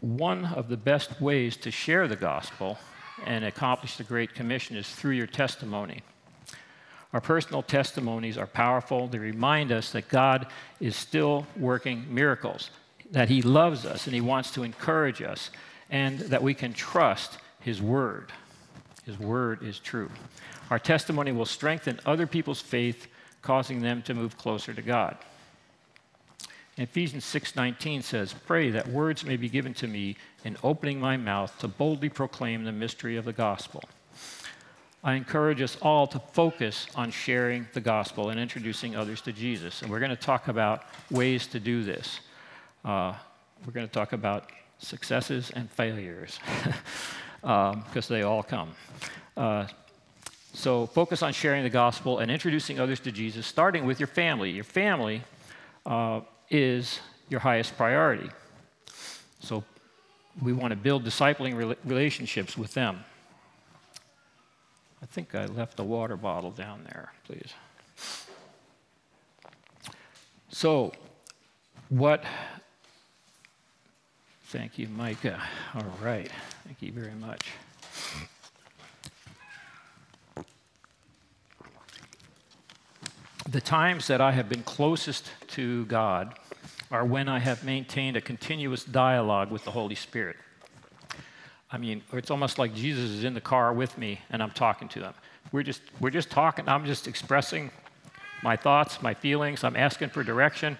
One 0.00 0.44
of 0.44 0.68
the 0.68 0.76
best 0.76 1.20
ways 1.20 1.56
to 1.58 1.70
share 1.70 2.08
the 2.08 2.16
gospel 2.16 2.78
and 3.26 3.44
accomplish 3.44 3.96
the 3.96 4.04
Great 4.04 4.34
Commission 4.34 4.76
is 4.76 4.88
through 4.88 5.12
your 5.12 5.26
testimony. 5.26 6.02
Our 7.12 7.20
personal 7.20 7.62
testimonies 7.62 8.36
are 8.36 8.46
powerful. 8.46 9.08
They 9.08 9.18
remind 9.18 9.72
us 9.72 9.92
that 9.92 10.08
God 10.08 10.46
is 10.80 10.94
still 10.94 11.46
working 11.56 12.12
miracles, 12.12 12.70
that 13.10 13.28
He 13.28 13.42
loves 13.42 13.86
us 13.86 14.06
and 14.06 14.14
He 14.14 14.20
wants 14.20 14.50
to 14.52 14.62
encourage 14.62 15.22
us, 15.22 15.50
and 15.90 16.18
that 16.18 16.42
we 16.42 16.52
can 16.54 16.72
trust 16.72 17.38
His 17.60 17.80
Word. 17.80 18.32
His 19.08 19.18
word 19.18 19.62
is 19.62 19.78
true. 19.78 20.10
Our 20.68 20.78
testimony 20.78 21.32
will 21.32 21.46
strengthen 21.46 21.98
other 22.04 22.26
people's 22.26 22.60
faith, 22.60 23.06
causing 23.40 23.80
them 23.80 24.02
to 24.02 24.12
move 24.12 24.36
closer 24.36 24.74
to 24.74 24.82
God. 24.82 25.16
Ephesians 26.78 27.24
6:19 27.24 28.02
says, 28.02 28.34
"Pray 28.46 28.70
that 28.70 28.86
words 28.86 29.24
may 29.24 29.36
be 29.36 29.48
given 29.48 29.74
to 29.74 29.88
me 29.88 30.16
in 30.44 30.56
opening 30.62 31.00
my 31.00 31.16
mouth 31.16 31.58
to 31.58 31.68
boldly 31.68 32.08
proclaim 32.08 32.64
the 32.64 32.72
mystery 32.72 33.16
of 33.16 33.24
the 33.24 33.32
gospel." 33.32 33.82
I 35.02 35.14
encourage 35.14 35.60
us 35.60 35.76
all 35.80 36.06
to 36.08 36.18
focus 36.18 36.86
on 36.94 37.10
sharing 37.10 37.68
the 37.72 37.80
gospel 37.80 38.30
and 38.30 38.40
introducing 38.40 38.96
others 38.96 39.20
to 39.22 39.32
Jesus. 39.32 39.82
And 39.82 39.90
we're 39.90 40.00
going 40.00 40.10
to 40.10 40.16
talk 40.16 40.48
about 40.48 40.84
ways 41.10 41.46
to 41.48 41.60
do 41.60 41.84
this. 41.84 42.20
Uh, 42.84 43.14
we're 43.64 43.72
going 43.72 43.86
to 43.86 43.92
talk 43.92 44.12
about 44.12 44.50
successes 44.78 45.50
and 45.50 45.70
failures. 45.70 46.38
because 47.40 48.10
um, 48.10 48.14
they 48.16 48.22
all 48.22 48.42
come. 48.42 48.72
Uh, 49.36 49.66
so 50.52 50.86
focus 50.86 51.22
on 51.22 51.32
sharing 51.32 51.62
the 51.62 51.70
gospel 51.70 52.18
and 52.18 52.30
introducing 52.30 52.80
others 52.80 52.98
to 53.00 53.12
Jesus, 53.12 53.46
starting 53.46 53.86
with 53.86 54.00
your 54.00 54.08
family. 54.08 54.50
Your 54.50 54.64
family 54.64 55.22
uh, 55.86 56.20
is 56.50 57.00
your 57.28 57.40
highest 57.40 57.76
priority. 57.76 58.30
So 59.40 59.64
we 60.42 60.52
want 60.52 60.70
to 60.70 60.76
build 60.76 61.04
discipling 61.04 61.76
relationships 61.84 62.56
with 62.56 62.74
them. 62.74 63.04
I 65.02 65.06
think 65.06 65.34
I 65.34 65.46
left 65.46 65.76
the 65.76 65.84
water 65.84 66.16
bottle 66.16 66.50
down 66.50 66.84
there, 66.84 67.12
please. 67.24 67.52
So, 70.50 70.92
what 71.88 72.24
Thank 74.48 74.78
you, 74.78 74.88
Micah. 74.88 75.42
All 75.74 75.84
right. 76.02 76.30
Thank 76.64 76.80
you 76.80 76.90
very 76.90 77.12
much. 77.20 77.50
The 83.50 83.62
times 83.62 84.08
that 84.08 84.20
I 84.20 84.32
have 84.32 84.50
been 84.50 84.62
closest 84.62 85.30
to 85.48 85.86
God 85.86 86.38
are 86.90 87.02
when 87.02 87.30
I 87.30 87.38
have 87.38 87.64
maintained 87.64 88.14
a 88.14 88.20
continuous 88.20 88.84
dialogue 88.84 89.50
with 89.50 89.64
the 89.64 89.70
Holy 89.70 89.94
Spirit. 89.94 90.36
I 91.72 91.78
mean, 91.78 92.02
it's 92.12 92.30
almost 92.30 92.58
like 92.58 92.74
Jesus 92.74 93.08
is 93.08 93.24
in 93.24 93.32
the 93.32 93.40
car 93.40 93.72
with 93.72 93.96
me 93.96 94.20
and 94.28 94.42
I'm 94.42 94.50
talking 94.50 94.86
to 94.90 95.00
him. 95.00 95.14
We're 95.50 95.62
just, 95.62 95.80
we're 95.98 96.10
just 96.10 96.30
talking. 96.30 96.68
I'm 96.68 96.84
just 96.84 97.08
expressing 97.08 97.70
my 98.42 98.54
thoughts, 98.54 99.00
my 99.00 99.14
feelings. 99.14 99.64
I'm 99.64 99.76
asking 99.76 100.10
for 100.10 100.22
direction. 100.22 100.76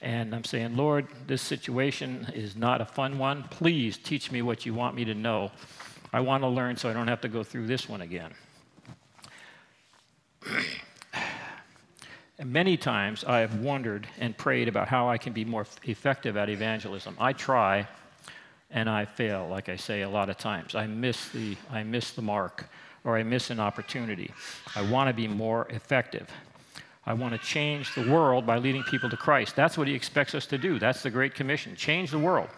And 0.00 0.32
I'm 0.32 0.44
saying, 0.44 0.76
Lord, 0.76 1.08
this 1.26 1.42
situation 1.42 2.28
is 2.36 2.54
not 2.54 2.80
a 2.80 2.84
fun 2.84 3.18
one. 3.18 3.42
Please 3.50 3.98
teach 3.98 4.30
me 4.30 4.42
what 4.42 4.64
you 4.64 4.74
want 4.74 4.94
me 4.94 5.04
to 5.06 5.14
know. 5.14 5.50
I 6.12 6.20
want 6.20 6.44
to 6.44 6.48
learn 6.48 6.76
so 6.76 6.88
I 6.88 6.92
don't 6.92 7.08
have 7.08 7.22
to 7.22 7.28
go 7.28 7.42
through 7.42 7.66
this 7.66 7.88
one 7.88 8.00
again. 8.00 8.32
many 12.44 12.76
times 12.76 13.24
I 13.24 13.38
have 13.38 13.60
wondered 13.60 14.06
and 14.18 14.36
prayed 14.36 14.68
about 14.68 14.88
how 14.88 15.08
I 15.08 15.18
can 15.18 15.32
be 15.32 15.44
more 15.44 15.66
effective 15.84 16.36
at 16.36 16.48
evangelism. 16.48 17.16
I 17.18 17.32
try 17.32 17.86
and 18.70 18.88
I 18.88 19.04
fail, 19.04 19.48
like 19.48 19.68
I 19.68 19.76
say 19.76 20.02
a 20.02 20.08
lot 20.08 20.30
of 20.30 20.38
times. 20.38 20.74
I 20.74 20.86
miss 20.86 21.28
the, 21.28 21.56
I 21.70 21.82
miss 21.82 22.12
the 22.12 22.22
mark 22.22 22.68
or 23.04 23.16
I 23.16 23.22
miss 23.22 23.50
an 23.50 23.60
opportunity. 23.60 24.32
I 24.74 24.82
want 24.82 25.08
to 25.08 25.14
be 25.14 25.28
more 25.28 25.66
effective. 25.70 26.28
I 27.04 27.14
want 27.14 27.32
to 27.32 27.38
change 27.38 27.94
the 27.94 28.08
world 28.10 28.46
by 28.46 28.58
leading 28.58 28.84
people 28.84 29.10
to 29.10 29.16
Christ. 29.16 29.56
That's 29.56 29.76
what 29.76 29.88
he 29.88 29.94
expects 29.94 30.34
us 30.34 30.46
to 30.46 30.58
do. 30.58 30.78
That's 30.78 31.02
the 31.02 31.10
Great 31.10 31.34
Commission 31.34 31.74
change 31.76 32.10
the 32.10 32.18
world. 32.18 32.48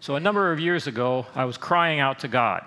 So, 0.00 0.16
a 0.16 0.20
number 0.20 0.52
of 0.52 0.60
years 0.60 0.86
ago, 0.86 1.26
I 1.34 1.44
was 1.44 1.56
crying 1.56 1.98
out 1.98 2.18
to 2.20 2.28
God 2.28 2.64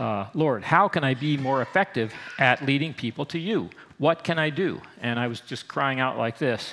uh, 0.00 0.26
Lord, 0.34 0.64
how 0.64 0.88
can 0.88 1.04
I 1.04 1.14
be 1.14 1.36
more 1.36 1.62
effective 1.62 2.12
at 2.38 2.64
leading 2.64 2.94
people 2.94 3.26
to 3.26 3.38
you? 3.38 3.68
What 4.00 4.24
can 4.24 4.38
I 4.38 4.48
do? 4.48 4.80
And 5.00 5.20
I 5.20 5.28
was 5.28 5.40
just 5.40 5.68
crying 5.68 6.00
out 6.00 6.16
like 6.16 6.38
this. 6.38 6.72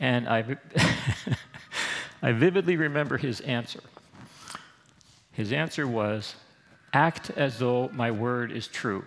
And 0.00 0.28
I, 0.28 0.58
I 2.22 2.32
vividly 2.32 2.76
remember 2.76 3.16
his 3.16 3.40
answer. 3.40 3.80
His 5.32 5.52
answer 5.52 5.86
was, 5.86 6.34
Act 6.92 7.30
as 7.30 7.58
though 7.60 7.88
my 7.94 8.10
word 8.10 8.52
is 8.52 8.66
true. 8.66 9.04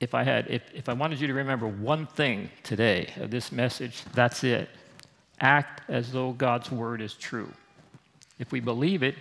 if 0.00 0.14
I 0.14 0.22
had, 0.22 0.46
if, 0.48 0.62
if 0.74 0.88
I 0.88 0.92
wanted 0.92 1.20
you 1.20 1.26
to 1.26 1.34
remember 1.34 1.66
one 1.66 2.06
thing 2.06 2.50
today 2.62 3.12
of 3.16 3.30
this 3.30 3.50
message, 3.50 4.04
that's 4.14 4.44
it. 4.44 4.68
Act 5.40 5.82
as 5.88 6.12
though 6.12 6.32
God's 6.32 6.70
word 6.70 7.00
is 7.00 7.14
true. 7.14 7.50
If 8.38 8.52
we 8.52 8.60
believe 8.60 9.02
it, 9.02 9.16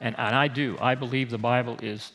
and, 0.00 0.14
and 0.18 0.36
I 0.36 0.48
do, 0.48 0.76
I 0.80 0.94
believe 0.94 1.30
the 1.30 1.38
Bible 1.38 1.78
is 1.82 2.12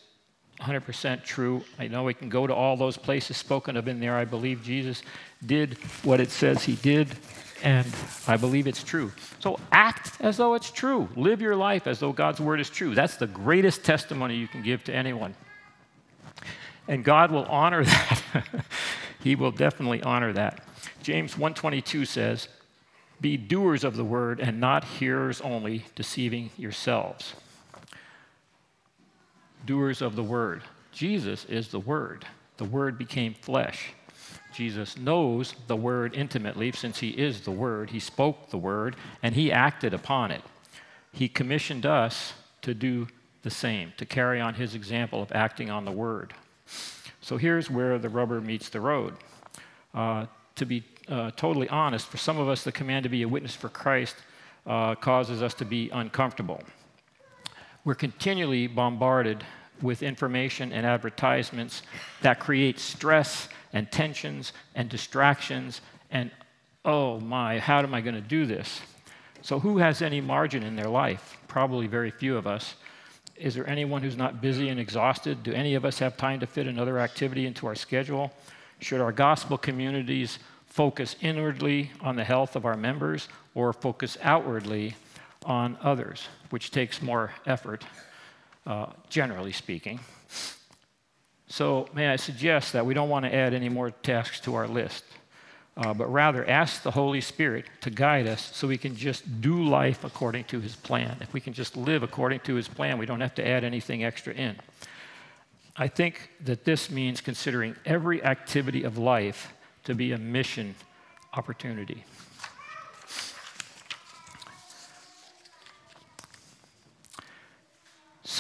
100% 0.62 1.24
true. 1.24 1.64
I 1.80 1.88
know 1.88 2.04
we 2.04 2.14
can 2.14 2.30
go 2.30 2.46
to 2.46 2.54
all 2.54 2.78
those 2.78 2.96
places 2.96 3.38
spoken 3.38 3.76
of 3.76 3.88
in 3.88 4.00
there. 4.00 4.16
I 4.16 4.26
believe 4.26 4.64
Jesus 4.64 5.02
did 5.46 5.78
what 6.04 6.20
it 6.20 6.30
says 6.30 6.64
he 6.64 6.76
did, 6.76 7.10
and 7.64 7.88
I 8.28 8.38
believe 8.38 8.68
it's 8.68 8.84
true. 8.84 9.12
So 9.40 9.60
act 9.72 10.22
as 10.22 10.38
though 10.38 10.54
it's 10.54 10.70
true. 10.70 11.10
Live 11.16 11.42
your 11.42 11.56
life 11.56 11.88
as 11.88 12.00
though 12.00 12.14
God's 12.14 12.40
word 12.40 12.60
is 12.60 12.70
true. 12.70 12.94
That's 12.94 13.18
the 13.18 13.28
greatest 13.28 13.84
testimony 13.84 14.36
you 14.36 14.48
can 14.48 14.62
give 14.62 14.84
to 14.84 14.94
anyone. 14.94 15.34
And 16.88 17.04
God 17.04 17.32
will 17.32 17.46
honor 17.46 17.84
that. 17.86 18.46
he 19.24 19.36
will 19.36 19.52
definitely 19.52 20.04
honor 20.04 20.32
that. 20.34 20.64
James 21.02 21.36
122 21.36 22.06
says, 22.06 22.48
"Be 23.20 23.36
doers 23.36 23.84
of 23.84 23.96
the 23.96 24.04
word 24.04 24.40
and 24.40 24.60
not 24.60 24.84
hearers 24.84 25.42
only, 25.42 25.86
deceiving 25.96 26.52
yourselves." 26.58 27.34
Doers 29.66 30.02
of 30.02 30.16
the 30.16 30.24
word. 30.24 30.64
Jesus 30.92 31.46
is 31.46 31.70
the 31.70 31.80
word. 31.80 32.26
The 32.58 32.66
word 32.66 32.98
became 32.98 33.34
flesh. 33.34 33.94
Jesus 34.54 34.98
knows 34.98 35.56
the 35.68 35.76
word 35.76 36.14
intimately 36.16 36.72
since 36.72 37.00
he 37.00 37.10
is 37.10 37.42
the 37.42 37.52
word. 37.52 37.92
He 37.92 38.00
spoke 38.00 38.50
the 38.50 38.58
word 38.58 38.96
and 39.24 39.34
he 39.34 39.52
acted 39.52 39.94
upon 39.94 40.32
it. 40.32 40.42
He 41.14 41.28
commissioned 41.28 41.86
us 41.86 42.34
to 42.62 42.74
do 42.74 43.08
the 43.44 43.50
same, 43.50 43.94
to 43.98 44.06
carry 44.06 44.40
on 44.40 44.54
his 44.54 44.76
example 44.76 45.22
of 45.22 45.32
acting 45.32 45.70
on 45.70 45.86
the 45.86 45.92
word. 45.92 46.34
So 47.22 47.38
here's 47.38 47.70
where 47.70 47.98
the 47.98 48.10
rubber 48.10 48.42
meets 48.42 48.70
the 48.70 48.82
road. 48.82 49.16
Uh, 49.94 50.26
to 50.56 50.66
be 50.66 50.84
uh, 51.08 51.32
totally 51.36 51.68
honest, 51.70 52.08
for 52.08 52.18
some 52.18 52.38
of 52.38 52.48
us, 52.48 52.64
the 52.64 52.72
command 52.72 53.04
to 53.04 53.10
be 53.10 53.24
a 53.24 53.28
witness 53.28 53.56
for 53.56 53.70
Christ 53.70 54.16
uh, 54.66 54.96
causes 54.96 55.42
us 55.42 55.54
to 55.56 55.66
be 55.66 55.90
uncomfortable. 55.90 56.62
We're 57.84 57.96
continually 57.96 58.68
bombarded 58.68 59.44
with 59.82 60.04
information 60.04 60.72
and 60.72 60.86
advertisements 60.86 61.84
that 62.22 62.40
create 62.40 62.80
stress 62.80 63.50
and 63.74 63.92
tensions 63.92 64.54
and 64.76 64.90
distractions 64.90 65.82
and, 66.12 66.32
oh 66.84 67.20
my, 67.20 67.60
how 67.60 67.80
am 67.80 67.94
I 67.94 68.02
going 68.02 68.16
to 68.16 68.22
do 68.22 68.46
this? 68.46 68.82
So, 69.42 69.60
who 69.60 69.78
has 69.80 70.02
any 70.02 70.22
margin 70.22 70.64
in 70.64 70.76
their 70.76 70.90
life? 70.90 71.38
Probably 71.48 71.88
very 71.88 72.12
few 72.12 72.38
of 72.38 72.46
us. 72.46 72.76
Is 73.36 73.56
there 73.56 73.68
anyone 73.68 74.04
who's 74.04 74.18
not 74.18 74.40
busy 74.40 74.70
and 74.70 74.80
exhausted? 74.80 75.42
Do 75.42 75.52
any 75.54 75.74
of 75.74 75.84
us 75.84 75.98
have 76.00 76.16
time 76.16 76.40
to 76.42 76.46
fit 76.48 76.68
another 76.68 77.00
activity 77.00 77.48
into 77.48 77.66
our 77.66 77.74
schedule? 77.74 78.32
Should 78.80 79.02
our 79.02 79.12
gospel 79.12 79.58
communities 79.58 80.38
focus 80.68 81.16
inwardly 81.22 81.92
on 82.02 82.16
the 82.16 82.24
health 82.24 82.56
of 82.56 82.66
our 82.66 82.78
members 82.78 83.30
or 83.56 83.74
focus 83.74 84.18
outwardly 84.22 84.96
on 85.46 85.78
others, 85.82 86.28
which 86.52 86.70
takes 86.70 87.02
more 87.02 87.32
effort, 87.48 87.84
uh, 88.66 88.88
generally 89.10 89.52
speaking? 89.52 90.00
So, 91.48 91.90
may 91.94 92.08
I 92.08 92.16
suggest 92.16 92.74
that 92.74 92.86
we 92.86 92.94
don't 92.94 93.10
want 93.10 93.26
to 93.26 93.34
add 93.34 93.54
any 93.54 93.68
more 93.68 93.92
tasks 93.92 94.40
to 94.42 94.56
our 94.56 94.68
list 94.68 95.04
uh, 95.78 95.94
but 95.94 96.12
rather 96.12 96.48
ask 96.48 96.84
the 96.84 96.92
Holy 96.92 97.22
Spirit 97.22 97.66
to 97.82 97.90
guide 97.90 98.28
us 98.28 98.52
so 98.54 98.68
we 98.68 98.78
can 98.78 98.96
just 98.96 99.42
do 99.42 99.64
life 99.64 100.04
according 100.04 100.44
to 100.46 100.60
His 100.60 100.76
plan. 100.76 101.18
If 101.22 101.34
we 101.34 101.40
can 101.40 101.54
just 101.54 101.78
live 101.78 102.04
according 102.04 102.42
to 102.42 102.56
His 102.56 102.68
plan, 102.68 102.98
we 102.98 103.06
don't 103.06 103.22
have 103.22 103.36
to 103.36 103.48
add 103.48 103.64
anything 103.64 104.04
extra 104.04 104.34
in. 104.34 104.56
I 105.78 105.88
think 105.88 106.30
that 106.42 106.66
this 106.66 106.92
means 106.92 107.22
considering 107.22 107.76
every 107.86 108.24
activity 108.24 108.84
of 108.84 108.98
life 108.98 109.54
to 109.86 109.96
be 109.96 110.12
a 110.12 110.18
mission 110.18 110.76
opportunity. 111.34 112.04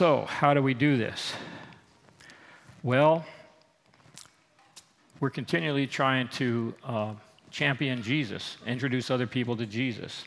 So, 0.02 0.26
how 0.26 0.56
do 0.56 0.64
we 0.64 0.74
do 0.74 0.98
this? 0.98 1.32
Well, 2.82 3.24
we're 5.20 5.30
continually 5.30 5.86
trying 5.86 6.28
to 6.30 6.74
uh, 6.84 7.14
champion 7.52 8.02
Jesus, 8.02 8.58
introduce 8.66 9.12
other 9.12 9.28
people 9.28 9.56
to 9.58 9.68
Jesus. 9.68 10.26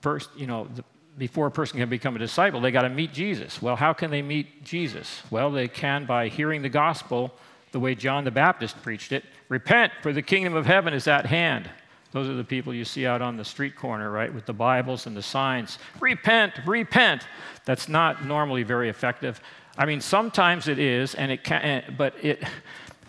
First, 0.00 0.30
you 0.36 0.48
know, 0.48 0.66
the, 0.74 0.82
before 1.16 1.46
a 1.46 1.50
person 1.52 1.78
can 1.78 1.88
become 1.88 2.16
a 2.16 2.18
disciple, 2.18 2.60
they 2.60 2.72
got 2.72 2.82
to 2.82 2.88
meet 2.88 3.12
Jesus. 3.12 3.62
Well, 3.62 3.76
how 3.76 3.92
can 3.92 4.10
they 4.10 4.20
meet 4.20 4.64
Jesus? 4.64 5.22
Well, 5.30 5.52
they 5.52 5.68
can 5.68 6.04
by 6.04 6.26
hearing 6.26 6.62
the 6.62 6.68
gospel 6.68 7.32
the 7.70 7.78
way 7.78 7.94
John 7.94 8.24
the 8.24 8.32
Baptist 8.32 8.82
preached 8.82 9.12
it 9.12 9.22
Repent, 9.48 9.92
for 10.02 10.12
the 10.12 10.22
kingdom 10.22 10.56
of 10.56 10.66
heaven 10.66 10.92
is 10.92 11.06
at 11.06 11.26
hand. 11.26 11.70
Those 12.12 12.28
are 12.28 12.34
the 12.34 12.44
people 12.44 12.72
you 12.72 12.84
see 12.84 13.06
out 13.06 13.22
on 13.22 13.36
the 13.36 13.44
street 13.44 13.76
corner, 13.76 14.10
right, 14.10 14.32
with 14.32 14.46
the 14.46 14.52
Bibles 14.52 15.06
and 15.06 15.16
the 15.16 15.22
signs. 15.22 15.78
Repent, 16.00 16.54
repent. 16.66 17.26
That's 17.64 17.88
not 17.88 18.24
normally 18.24 18.62
very 18.62 18.88
effective. 18.88 19.40
I 19.76 19.86
mean, 19.86 20.00
sometimes 20.00 20.68
it 20.68 20.78
is, 20.78 21.14
and 21.14 21.30
it 21.30 21.44
can, 21.44 21.94
but 21.98 22.14
it 22.24 22.42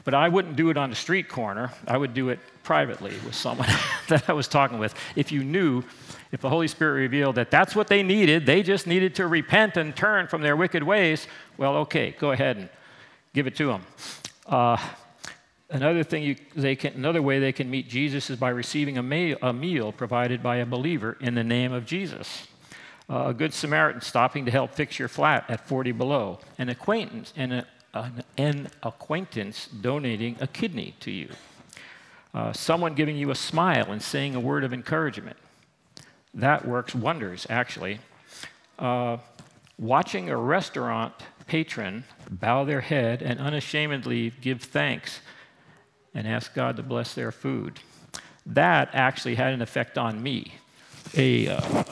but 0.07 0.13
I 0.13 0.29
wouldn't 0.29 0.55
do 0.55 0.69
it 0.69 0.77
on 0.77 0.89
the 0.89 0.95
street 0.95 1.27
corner. 1.27 1.69
I 1.86 1.97
would 1.97 2.13
do 2.13 2.29
it 2.29 2.39
privately 2.63 3.12
with 3.25 3.36
someone 3.36 3.67
that 4.07 4.29
I 4.29 4.31
was 4.31 4.47
talking 4.47 4.79
with. 4.79 4.95
If 5.17 5.33
you 5.33 5.43
knew, 5.43 5.83
if 6.31 6.39
the 6.39 6.47
Holy 6.47 6.69
Spirit 6.69 6.93
revealed 6.93 7.36
that 7.36 7.51
that's 7.51 7.75
what 7.75 7.89
they 7.89 8.03
needed, 8.03 8.45
they 8.45 8.63
just 8.63 8.88
needed 8.88 9.15
to 9.15 9.27
repent 9.27 9.75
and 9.75 9.93
turn 9.93 10.27
from 10.27 10.41
their 10.41 10.55
wicked 10.55 10.81
ways, 10.81 11.27
well, 11.57 11.75
okay, 11.75 12.15
go 12.19 12.31
ahead 12.31 12.55
and 12.55 12.69
give 13.33 13.47
it 13.47 13.57
to 13.57 13.67
them. 13.67 13.81
Uh, 14.45 14.77
another 15.69 16.03
thing 16.03 16.23
you, 16.23 16.36
they 16.56 16.75
can, 16.75 16.93
another 16.93 17.21
way 17.21 17.39
they 17.39 17.51
can 17.51 17.69
meet 17.69 17.88
Jesus 17.89 18.30
is 18.30 18.38
by 18.38 18.49
receiving 18.49 18.97
a, 18.97 19.03
meal, 19.03 19.38
a 19.41 19.53
meal 19.53 19.91
provided 19.91 20.41
by 20.41 20.58
a 20.58 20.65
believer 20.65 21.17
in 21.19 21.36
the 21.36 21.43
name 21.43 21.73
of 21.73 21.86
Jesus. 21.86 22.47
Uh, 23.10 23.27
a 23.27 23.34
good 23.34 23.53
Samaritan 23.53 24.01
stopping 24.01 24.45
to 24.45 24.51
help 24.51 24.71
fix 24.71 24.99
your 24.99 25.08
flat 25.08 25.45
at 25.49 25.65
40 25.67 25.93
below, 25.93 26.39
an 26.58 26.69
acquaintance, 26.69 27.34
and 27.38 27.53
a, 27.53 27.67
an, 27.93 28.23
an 28.38 28.69
acquaintance 28.84 29.67
donating 29.67 30.36
a 30.41 30.47
kidney 30.47 30.93
to 30.99 31.12
you, 31.12 31.30
uh, 32.34 32.51
someone 32.51 32.93
giving 32.93 33.15
you 33.15 33.32
a 33.32 33.36
smile 33.36 33.91
and 33.91 34.01
saying 34.01 34.36
a 34.36 34.39
word 34.39 34.63
of 34.63 34.73
encouragement. 34.73 35.38
That 36.34 36.67
works 36.67 36.93
wonders, 36.93 37.47
actually. 37.49 37.99
Uh, 38.77 39.17
watching 39.80 40.30
a 40.30 40.38
restaurant 40.38 41.13
patron 41.47 42.03
bow 42.30 42.65
their 42.65 42.82
head 42.82 43.21
and 43.21 43.39
unashamedly 43.39 44.34
give 44.41 44.62
thanks 44.62 45.21
and 46.17 46.27
ask 46.27 46.56
God 46.56 46.75
to 46.77 46.84
bless 46.84 47.13
their 47.13 47.32
food. 47.32 47.80
That 48.47 48.89
actually 48.93 49.36
had 49.36 49.53
an 49.53 49.62
effect 49.62 49.99
on 49.99 50.21
me. 50.21 50.56
A, 51.15 51.47
uh, 51.47 51.84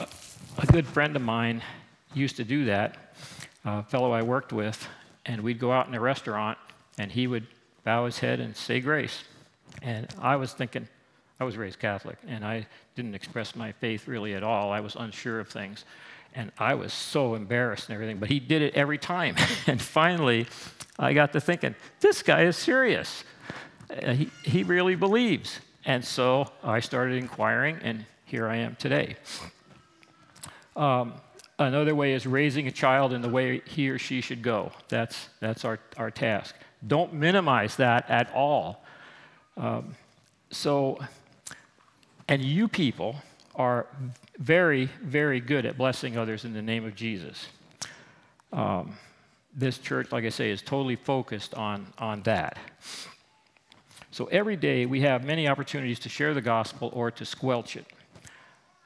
a 0.58 0.66
good 0.66 0.88
friend 0.88 1.16
of 1.16 1.22
mine 1.22 1.62
used 2.16 2.36
to 2.38 2.44
do 2.44 2.66
that, 2.66 3.14
a 3.66 3.84
fellow 3.84 4.12
I 4.12 4.24
worked 4.24 4.52
with, 4.52 4.88
and 5.28 5.42
we'd 5.42 5.60
go 5.60 5.72
out 5.72 5.88
in 5.88 5.94
a 5.94 6.00
restaurant, 6.00 6.58
and 6.98 7.12
he 7.12 7.28
would 7.28 7.46
bow 7.84 8.08
his 8.08 8.18
head 8.18 8.40
and 8.40 8.58
say 8.58 8.80
grace. 8.80 9.24
And 9.84 10.08
I 10.20 10.38
was 10.38 10.54
thinking, 10.54 10.88
I 11.40 11.44
was 11.44 11.56
raised 11.56 11.78
Catholic, 11.78 12.18
and 12.28 12.44
I 12.44 12.66
didn't 12.96 13.14
express 13.14 13.56
my 13.56 13.74
faith 13.74 14.08
really 14.08 14.34
at 14.34 14.42
all. 14.42 14.72
I 14.72 14.80
was 14.80 14.96
unsure 14.96 15.40
of 15.40 15.50
things. 15.50 15.86
And 16.34 16.52
I 16.58 16.74
was 16.74 16.94
so 16.94 17.36
embarrassed 17.36 17.90
and 17.90 17.94
everything, 17.94 18.18
but 18.18 18.30
he 18.30 18.40
did 18.40 18.64
it 18.64 18.74
every 18.74 18.98
time. 18.98 19.36
and 19.68 19.80
finally, 19.80 20.48
I 20.98 21.14
got 21.14 21.32
to 21.34 21.40
thinking, 21.40 21.76
this 22.00 22.24
guy 22.24 22.46
is 22.46 22.58
serious. 22.58 23.24
Uh, 23.90 24.14
he, 24.14 24.30
he 24.44 24.64
really 24.64 24.96
believes. 24.96 25.60
And 25.86 26.04
so 26.04 26.52
I 26.64 26.80
started 26.80 27.18
inquiring, 27.18 27.78
and 27.84 28.06
here 28.26 28.48
I 28.48 28.58
am 28.58 28.76
today. 28.76 29.16
Um, 30.76 31.14
another 31.60 31.94
way 31.96 32.14
is 32.14 32.26
raising 32.26 32.68
a 32.68 32.72
child 32.72 33.14
in 33.14 33.22
the 33.22 33.30
way 33.30 33.62
he 33.66 33.90
or 33.90 34.00
she 34.00 34.22
should 34.22 34.42
go. 34.42 34.72
That's, 34.90 35.30
that's 35.40 35.64
our, 35.64 35.80
our 35.98 36.12
task. 36.12 36.56
Don't 36.88 37.14
minimize 37.14 37.76
that 37.78 38.10
at 38.10 38.34
all. 38.34 38.84
Um, 39.58 39.96
so, 40.50 41.00
and 42.28 42.44
you 42.44 42.68
people 42.68 43.16
are 43.56 43.88
very, 44.38 44.90
very 45.02 45.40
good 45.40 45.66
at 45.66 45.78
blessing 45.78 46.18
others 46.18 46.46
in 46.46 46.54
the 46.54 46.62
name 46.62 46.86
of 46.86 46.96
Jesus. 46.96 47.48
Um, 48.52 48.98
this 49.56 49.78
church, 49.78 50.12
like 50.12 50.26
I 50.26 50.30
say, 50.30 50.50
is 50.50 50.62
totally 50.62 50.96
focused 50.96 51.54
on, 51.54 51.88
on 51.98 52.24
that. 52.24 52.58
So 54.16 54.28
every 54.28 54.56
day 54.56 54.86
we 54.86 55.02
have 55.02 55.26
many 55.26 55.46
opportunities 55.46 56.00
to 56.00 56.08
share 56.08 56.34
the 56.34 56.40
gospel 56.40 56.90
or 56.94 57.12
to 57.12 57.26
squelch 57.26 57.76
it. 57.76 57.86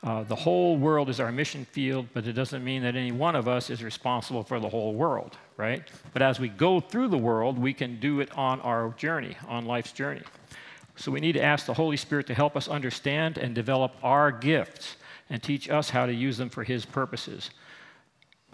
Uh, 0.02 0.24
the 0.24 0.36
whole 0.36 0.76
world 0.76 1.08
is 1.08 1.20
our 1.20 1.32
mission 1.32 1.65
field, 1.65 2.08
but 2.15 2.26
it 2.26 2.34
doesn't 2.34 2.63
mean 2.63 2.82
that 2.82 2.96
any 2.96 3.12
one 3.12 3.36
of 3.36 3.48
us 3.48 3.70
is 3.70 3.84
responsible 3.84 4.42
for 4.42 4.60
the 4.60 4.68
whole 4.68 4.96
world, 4.96 5.38
right? 5.56 5.84
But 6.13 6.24
as 6.24 6.39
we 6.39 6.50
go 6.50 6.80
through 6.80 7.10
the 7.10 7.18
world, 7.20 7.60
we 7.60 7.76
can 7.76 8.00
do 8.00 8.22
it 8.22 8.36
on 8.36 8.60
our 8.62 8.89
journey, 8.98 9.38
on 9.48 9.68
life's 9.68 9.92
journey. 9.92 10.24
So 10.96 11.12
we 11.12 11.20
need 11.20 11.34
to 11.34 11.44
ask 11.44 11.68
the 11.68 11.76
Holy 11.76 11.98
Spirit 11.98 12.26
to 12.26 12.34
help 12.34 12.58
us 12.58 12.68
understand 12.68 13.38
and 13.38 13.54
develop 13.54 13.94
our 14.02 14.32
gifts 14.32 14.96
and 15.30 15.44
teach 15.44 15.70
us 15.70 15.92
how 15.92 16.08
to 16.08 16.12
use 16.12 16.38
them 16.39 16.50
for 16.50 16.63
His 16.63 16.88
purposes. 16.88 17.52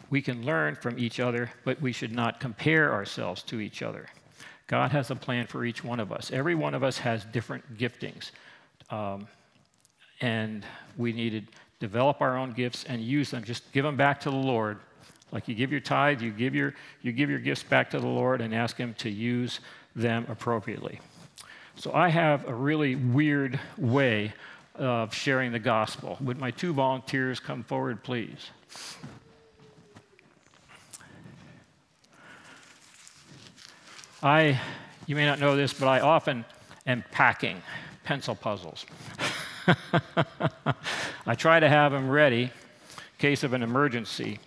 We 0.10 0.22
can 0.22 0.46
learn 0.46 0.76
from 0.76 1.00
each 1.00 1.22
other, 1.22 1.54
but 1.64 1.82
we 1.82 1.94
should 1.94 2.12
not 2.12 2.42
compare 2.42 2.92
ourselves 2.92 3.44
to 3.44 3.62
each 3.62 3.82
other. 3.82 4.08
God 4.68 4.92
has 4.92 5.12
a 5.12 5.16
plan 5.16 5.48
for 5.48 5.64
each 5.64 5.84
one 5.84 6.00
of 6.00 6.12
us. 6.12 6.32
Every 6.32 6.56
one 6.56 6.74
of 6.74 6.84
us 6.84 6.98
has 7.00 7.24
different 7.26 7.78
giftings. 7.78 8.32
Um, 8.90 9.28
and 10.22 10.66
we 10.98 11.12
need 11.12 11.30
to 11.32 11.54
develop 11.80 12.22
our 12.22 12.38
own 12.38 12.54
gifts 12.54 12.84
and 12.86 13.02
use 13.02 13.32
them. 13.32 13.44
Just 13.44 13.72
give 13.72 13.84
them 13.84 13.96
back 13.96 14.20
to 14.22 14.30
the 14.30 14.36
Lord. 14.36 14.80
Like 15.32 15.48
you 15.48 15.56
give 15.56 15.72
your 15.72 15.82
tithe, 15.82 16.22
you 16.22 16.32
give 16.32 16.56
your, 16.56 16.74
you 17.02 17.12
give 17.12 17.30
your 17.30 17.40
gifts 17.40 17.64
back 17.64 17.90
to 17.92 18.00
the 18.00 18.08
Lord 18.08 18.42
and 18.42 18.56
ask 18.56 18.78
Him 18.78 18.94
to 19.00 19.10
use 19.10 19.60
them 19.96 20.26
appropriately. 20.30 21.00
So 21.76 21.94
I 21.94 22.10
have 22.10 22.48
a 22.48 22.54
really 22.54 22.96
weird 22.96 23.60
way 23.78 24.34
of 24.76 25.14
sharing 25.14 25.52
the 25.52 25.60
gospel. 25.60 26.18
Would 26.22 26.40
my 26.40 26.52
two 26.52 26.74
volunteers 26.74 27.40
come 27.40 27.64
forward, 27.64 28.04
please? 28.04 28.50
I, 34.26 34.60
you 35.06 35.16
may 35.16 35.28
not 35.28 35.40
know 35.40 35.56
this, 35.56 35.72
but 35.72 35.88
I 35.88 36.00
often 36.00 36.46
am 36.88 37.04
packing 37.12 37.62
pencil 38.04 38.34
puzzles. 38.34 38.84
I 41.28 41.36
try 41.36 41.60
to 41.60 41.70
have 41.70 41.92
them 41.92 42.10
ready 42.10 42.42
in 42.46 42.50
case 43.20 43.44
of 43.44 43.54
an 43.54 43.62
emergency. 43.62 44.40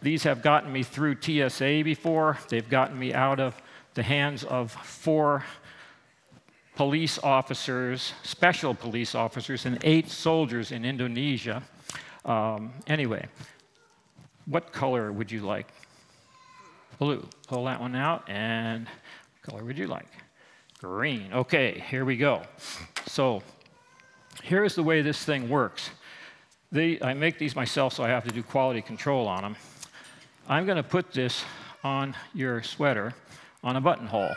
These 0.00 0.22
have 0.22 0.42
gotten 0.42 0.72
me 0.72 0.84
through 0.84 1.16
TSA 1.20 1.82
before. 1.82 2.38
They've 2.50 2.70
gotten 2.70 2.96
me 2.96 3.14
out 3.14 3.40
of 3.40 3.60
the 3.94 4.04
hands 4.04 4.44
of 4.44 4.70
four 4.70 5.44
police 6.76 7.18
officers, 7.18 8.12
special 8.22 8.74
police 8.76 9.16
officers, 9.16 9.66
and 9.66 9.80
eight 9.82 10.08
soldiers 10.08 10.70
in 10.70 10.84
Indonesia. 10.84 11.64
Um, 12.24 12.74
anyway, 12.86 13.26
what 14.44 14.72
color 14.72 15.10
would 15.10 15.32
you 15.32 15.40
like? 15.40 15.66
Blue. 17.00 17.28
Pull 17.48 17.64
that 17.64 17.80
one 17.80 17.96
out. 17.96 18.22
And 18.28 18.86
color 19.46 19.64
would 19.64 19.78
you 19.78 19.86
like? 19.86 20.08
Green. 20.80 21.32
Okay, 21.32 21.82
here 21.88 22.04
we 22.04 22.16
go. 22.16 22.42
So 23.06 23.42
here's 24.42 24.74
the 24.74 24.82
way 24.82 25.02
this 25.02 25.24
thing 25.24 25.48
works. 25.48 25.90
I 26.74 27.14
make 27.14 27.38
these 27.38 27.56
myself, 27.56 27.94
so 27.94 28.04
I 28.04 28.08
have 28.08 28.24
to 28.24 28.30
do 28.30 28.42
quality 28.42 28.82
control 28.82 29.28
on 29.28 29.42
them. 29.42 29.56
I'm 30.48 30.66
going 30.66 30.76
to 30.76 30.82
put 30.82 31.12
this 31.12 31.44
on 31.84 32.14
your 32.34 32.62
sweater 32.62 33.14
on 33.62 33.76
a 33.76 33.80
buttonhole. 33.80 34.34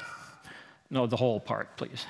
No, 0.90 1.08
the 1.08 1.18
whole 1.18 1.40
part, 1.40 1.76
please. 1.76 2.06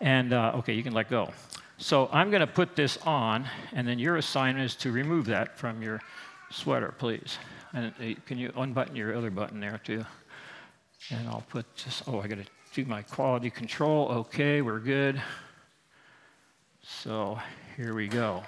And 0.00 0.32
uh, 0.32 0.52
okay, 0.56 0.74
you 0.74 0.82
can 0.82 0.92
let 0.92 1.08
go. 1.10 1.30
So 1.78 2.08
I'm 2.12 2.30
going 2.30 2.40
to 2.40 2.46
put 2.46 2.76
this 2.76 2.98
on, 2.98 3.46
and 3.72 3.88
then 3.88 3.98
your 3.98 4.16
assignment 4.16 4.66
is 4.66 4.76
to 4.76 4.92
remove 4.92 5.26
that 5.26 5.58
from 5.58 5.82
your 5.82 6.00
sweater, 6.50 6.94
please. 6.98 7.38
And 7.72 7.86
uh, 7.86 8.20
can 8.26 8.38
you 8.38 8.52
unbutton 8.56 8.94
your 8.94 9.16
other 9.16 9.30
button 9.30 9.60
there, 9.60 9.80
too? 9.82 10.04
And 11.08 11.28
I'll 11.28 11.44
put 11.48 11.64
this, 11.76 12.02
oh, 12.06 12.20
I 12.20 12.28
got 12.28 12.38
to 12.38 12.44
do 12.74 12.84
my 12.84 13.02
quality 13.02 13.50
control. 13.50 14.08
Okay, 14.08 14.60
we're 14.60 14.78
good. 14.78 15.20
So 16.82 17.38
here 17.76 17.94
we 17.94 18.06
go. 18.08 18.42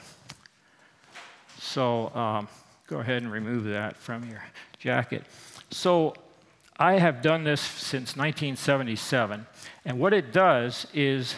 So 1.58 2.14
um, 2.14 2.48
go 2.86 2.98
ahead 2.98 3.22
and 3.22 3.32
remove 3.32 3.64
that 3.64 3.96
from 3.96 4.28
your 4.28 4.42
jacket. 4.78 5.24
So 5.70 6.14
I 6.76 6.94
have 6.94 7.22
done 7.22 7.44
this 7.44 7.60
since 7.60 8.16
1977, 8.16 9.46
and 9.84 9.98
what 9.98 10.12
it 10.12 10.32
does 10.32 10.86
is 10.92 11.34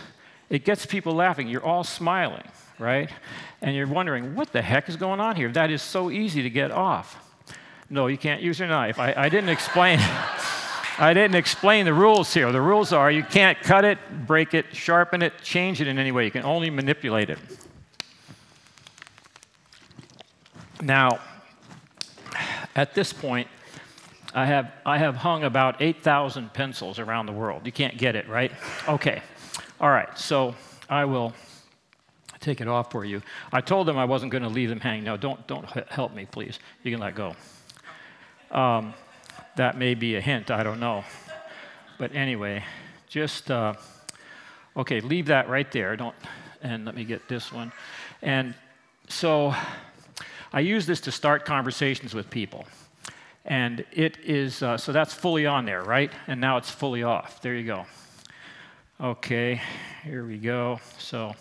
it 0.50 0.64
gets 0.64 0.86
people 0.86 1.14
laughing. 1.14 1.48
You're 1.48 1.64
all 1.64 1.84
smiling, 1.84 2.44
right? 2.78 3.10
And 3.60 3.76
you're 3.76 3.86
wondering, 3.86 4.34
what 4.34 4.52
the 4.52 4.62
heck 4.62 4.88
is 4.88 4.96
going 4.96 5.20
on 5.20 5.36
here? 5.36 5.50
That 5.52 5.70
is 5.70 5.82
so 5.82 6.10
easy 6.10 6.42
to 6.42 6.50
get 6.50 6.70
off. 6.70 7.20
No, 7.90 8.06
you 8.06 8.18
can't 8.18 8.42
use 8.42 8.58
your 8.58 8.68
knife. 8.68 8.98
I, 8.98 9.14
I 9.16 9.28
didn't 9.28 9.50
explain. 9.50 10.00
I 10.98 11.12
didn't 11.12 11.34
explain 11.34 11.86
the 11.86 11.94
rules 11.94 12.32
here. 12.32 12.52
The 12.52 12.60
rules 12.60 12.92
are 12.92 13.10
you 13.10 13.24
can't 13.24 13.60
cut 13.60 13.84
it, 13.84 13.98
break 14.26 14.54
it, 14.54 14.74
sharpen 14.74 15.22
it, 15.22 15.32
change 15.42 15.80
it 15.80 15.88
in 15.88 15.98
any 15.98 16.12
way. 16.12 16.24
You 16.24 16.30
can 16.30 16.44
only 16.44 16.70
manipulate 16.70 17.30
it. 17.30 17.38
Now, 20.80 21.18
at 22.76 22.94
this 22.94 23.12
point, 23.12 23.48
I 24.34 24.46
have, 24.46 24.72
I 24.84 24.98
have 24.98 25.16
hung 25.16 25.44
about 25.44 25.80
8,000 25.80 26.52
pencils 26.52 26.98
around 26.98 27.26
the 27.26 27.32
world. 27.32 27.62
You 27.64 27.72
can't 27.72 27.96
get 27.96 28.14
it, 28.14 28.28
right? 28.28 28.52
Okay. 28.88 29.22
All 29.80 29.90
right. 29.90 30.16
So 30.18 30.54
I 30.88 31.04
will 31.04 31.32
take 32.40 32.60
it 32.60 32.68
off 32.68 32.90
for 32.92 33.04
you. 33.04 33.22
I 33.52 33.60
told 33.60 33.88
them 33.88 33.96
I 33.96 34.04
wasn't 34.04 34.30
going 34.30 34.42
to 34.42 34.48
leave 34.48 34.68
them 34.68 34.80
hanging. 34.80 35.04
No, 35.04 35.16
don't, 35.16 35.44
don't 35.46 35.64
help 35.88 36.14
me, 36.14 36.26
please. 36.30 36.58
You 36.82 36.92
can 36.92 37.00
let 37.00 37.14
go. 37.14 37.34
Um, 38.50 38.94
that 39.56 39.76
may 39.76 39.94
be 39.94 40.16
a 40.16 40.20
hint, 40.20 40.50
I 40.50 40.62
don't 40.62 40.80
know. 40.80 41.04
But 41.98 42.14
anyway, 42.14 42.64
just, 43.08 43.50
uh, 43.50 43.74
okay, 44.76 45.00
leave 45.00 45.26
that 45.26 45.48
right 45.48 45.70
there. 45.70 45.96
Don't, 45.96 46.14
and 46.62 46.84
let 46.84 46.94
me 46.94 47.04
get 47.04 47.28
this 47.28 47.52
one. 47.52 47.72
And 48.22 48.54
so 49.08 49.54
I 50.52 50.60
use 50.60 50.86
this 50.86 51.00
to 51.02 51.12
start 51.12 51.44
conversations 51.44 52.14
with 52.14 52.30
people. 52.30 52.66
And 53.44 53.84
it 53.92 54.16
is, 54.24 54.62
uh, 54.62 54.78
so 54.78 54.90
that's 54.90 55.12
fully 55.12 55.46
on 55.46 55.66
there, 55.66 55.82
right? 55.82 56.10
And 56.26 56.40
now 56.40 56.56
it's 56.56 56.70
fully 56.70 57.02
off. 57.02 57.42
There 57.42 57.54
you 57.54 57.66
go. 57.66 57.86
Okay, 59.00 59.60
here 60.02 60.26
we 60.26 60.38
go. 60.38 60.80
So 60.98 61.34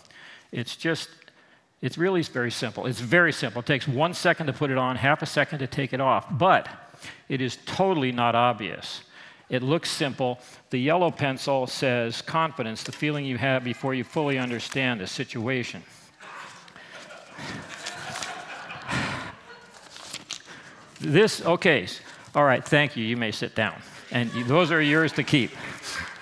it's 0.52 0.76
just, 0.76 1.08
it's 1.80 1.96
really 1.96 2.22
very 2.22 2.50
simple. 2.50 2.86
It's 2.86 3.00
very 3.00 3.32
simple. 3.32 3.60
It 3.60 3.66
takes 3.66 3.88
one 3.88 4.12
second 4.12 4.46
to 4.48 4.52
put 4.52 4.70
it 4.70 4.76
on, 4.76 4.96
half 4.96 5.22
a 5.22 5.26
second 5.26 5.60
to 5.60 5.66
take 5.66 5.92
it 5.92 6.00
off. 6.00 6.26
But 6.30 6.68
it 7.28 7.40
is 7.40 7.58
totally 7.66 8.12
not 8.12 8.34
obvious. 8.34 9.02
It 9.50 9.62
looks 9.62 9.90
simple. 9.90 10.38
The 10.70 10.78
yellow 10.78 11.10
pencil 11.10 11.66
says 11.66 12.22
confidence, 12.22 12.82
the 12.82 12.92
feeling 12.92 13.24
you 13.24 13.38
have 13.38 13.62
before 13.62 13.94
you 13.94 14.04
fully 14.04 14.38
understand 14.38 15.00
a 15.00 15.06
situation. 15.06 15.82
This, 21.00 21.44
okay, 21.44 21.86
all 22.34 22.44
right, 22.44 22.64
thank 22.64 22.96
you. 22.96 23.04
You 23.04 23.16
may 23.16 23.30
sit 23.30 23.54
down. 23.54 23.74
And 24.10 24.30
those 24.46 24.72
are 24.72 24.80
yours 24.80 25.12
to 25.12 25.22
keep. 25.22 25.50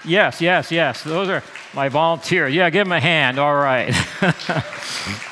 Yes, 0.04 0.40
yes, 0.40 0.72
yes. 0.72 1.04
Those 1.04 1.28
are 1.28 1.42
my 1.74 1.88
volunteer. 1.88 2.48
Yeah, 2.48 2.68
give 2.70 2.86
him 2.86 2.92
a 2.92 3.00
hand. 3.00 3.38
All 3.38 3.54
right. 3.54 3.94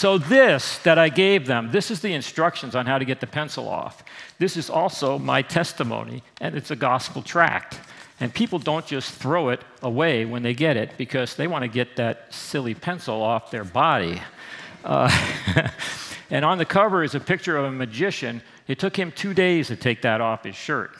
So, 0.00 0.16
this 0.16 0.78
that 0.78 0.96
I 0.96 1.10
gave 1.10 1.46
them, 1.46 1.72
this 1.72 1.90
is 1.90 2.00
the 2.00 2.14
instructions 2.14 2.74
on 2.74 2.86
how 2.86 2.96
to 2.96 3.04
get 3.04 3.20
the 3.20 3.26
pencil 3.26 3.68
off. 3.68 4.02
This 4.38 4.56
is 4.56 4.70
also 4.70 5.18
my 5.18 5.42
testimony, 5.42 6.22
and 6.40 6.54
it's 6.54 6.70
a 6.70 6.74
gospel 6.74 7.20
tract. 7.20 7.78
And 8.18 8.32
people 8.32 8.58
don't 8.58 8.86
just 8.86 9.12
throw 9.12 9.50
it 9.50 9.60
away 9.82 10.24
when 10.24 10.42
they 10.42 10.54
get 10.54 10.78
it 10.78 10.96
because 10.96 11.34
they 11.34 11.46
want 11.46 11.64
to 11.64 11.68
get 11.68 11.96
that 11.96 12.32
silly 12.32 12.72
pencil 12.72 13.20
off 13.20 13.50
their 13.50 13.62
body. 13.62 14.22
Uh, 14.86 15.10
and 16.30 16.46
on 16.46 16.56
the 16.56 16.64
cover 16.64 17.04
is 17.04 17.14
a 17.14 17.20
picture 17.20 17.58
of 17.58 17.66
a 17.66 17.70
magician. 17.70 18.40
It 18.68 18.78
took 18.78 18.96
him 18.96 19.12
two 19.12 19.34
days 19.34 19.66
to 19.66 19.76
take 19.76 20.00
that 20.00 20.22
off 20.22 20.44
his 20.44 20.56
shirt. 20.56 20.92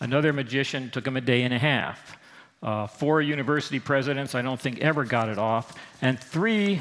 Another 0.00 0.32
magician 0.32 0.88
took 0.88 1.06
him 1.06 1.18
a 1.18 1.20
day 1.20 1.42
and 1.42 1.52
a 1.52 1.58
half. 1.58 2.16
Uh, 2.62 2.86
four 2.86 3.20
university 3.20 3.80
presidents, 3.80 4.34
I 4.34 4.40
don't 4.40 4.58
think, 4.58 4.78
ever 4.78 5.04
got 5.04 5.28
it 5.28 5.36
off. 5.36 5.76
And 6.00 6.18
three 6.18 6.80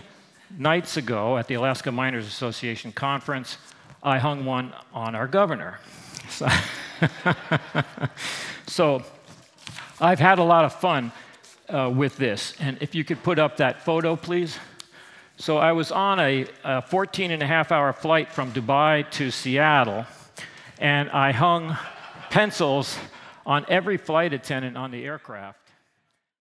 nights 0.58 0.98
ago 0.98 1.38
at 1.38 1.48
the 1.48 1.56
Alaska 1.56 1.92
Miners 1.92 2.28
Association 2.28 2.92
conference, 2.92 3.58
I 4.02 4.18
hung 4.18 4.46
one 4.46 4.74
on 4.94 5.16
our 5.16 5.28
governor. 5.28 5.80
So, 6.30 6.48
so 8.68 9.04
I've 10.00 10.20
had 10.20 10.40
a 10.40 10.44
lot 10.44 10.66
of 10.66 10.74
fun 10.74 11.12
uh, 11.68 11.92
with 11.94 12.18
this. 12.18 12.54
And 12.60 12.78
if 12.82 12.96
you 12.96 13.04
could 13.04 13.22
put 13.24 13.40
up 13.40 13.58
that 13.58 13.84
photo, 13.84 14.16
please. 14.16 14.58
So 15.38 15.58
I 15.58 15.72
was 15.72 15.92
on 15.92 16.20
a, 16.20 16.46
a 16.64 16.82
14 16.82 17.32
and 17.32 17.42
a 17.42 17.48
half 17.48 17.72
hour 17.72 17.94
flight 17.94 18.32
from 18.32 18.52
Dubai 18.52 19.10
to 19.12 19.32
Seattle, 19.32 20.06
and 20.80 21.10
I 21.12 21.32
hung 21.32 21.78
pencils 22.30 22.98
on 23.46 23.66
every 23.70 23.98
flight 23.98 24.34
attendant 24.34 24.78
on 24.78 24.92
the 24.92 25.06
aircraft. 25.06 25.59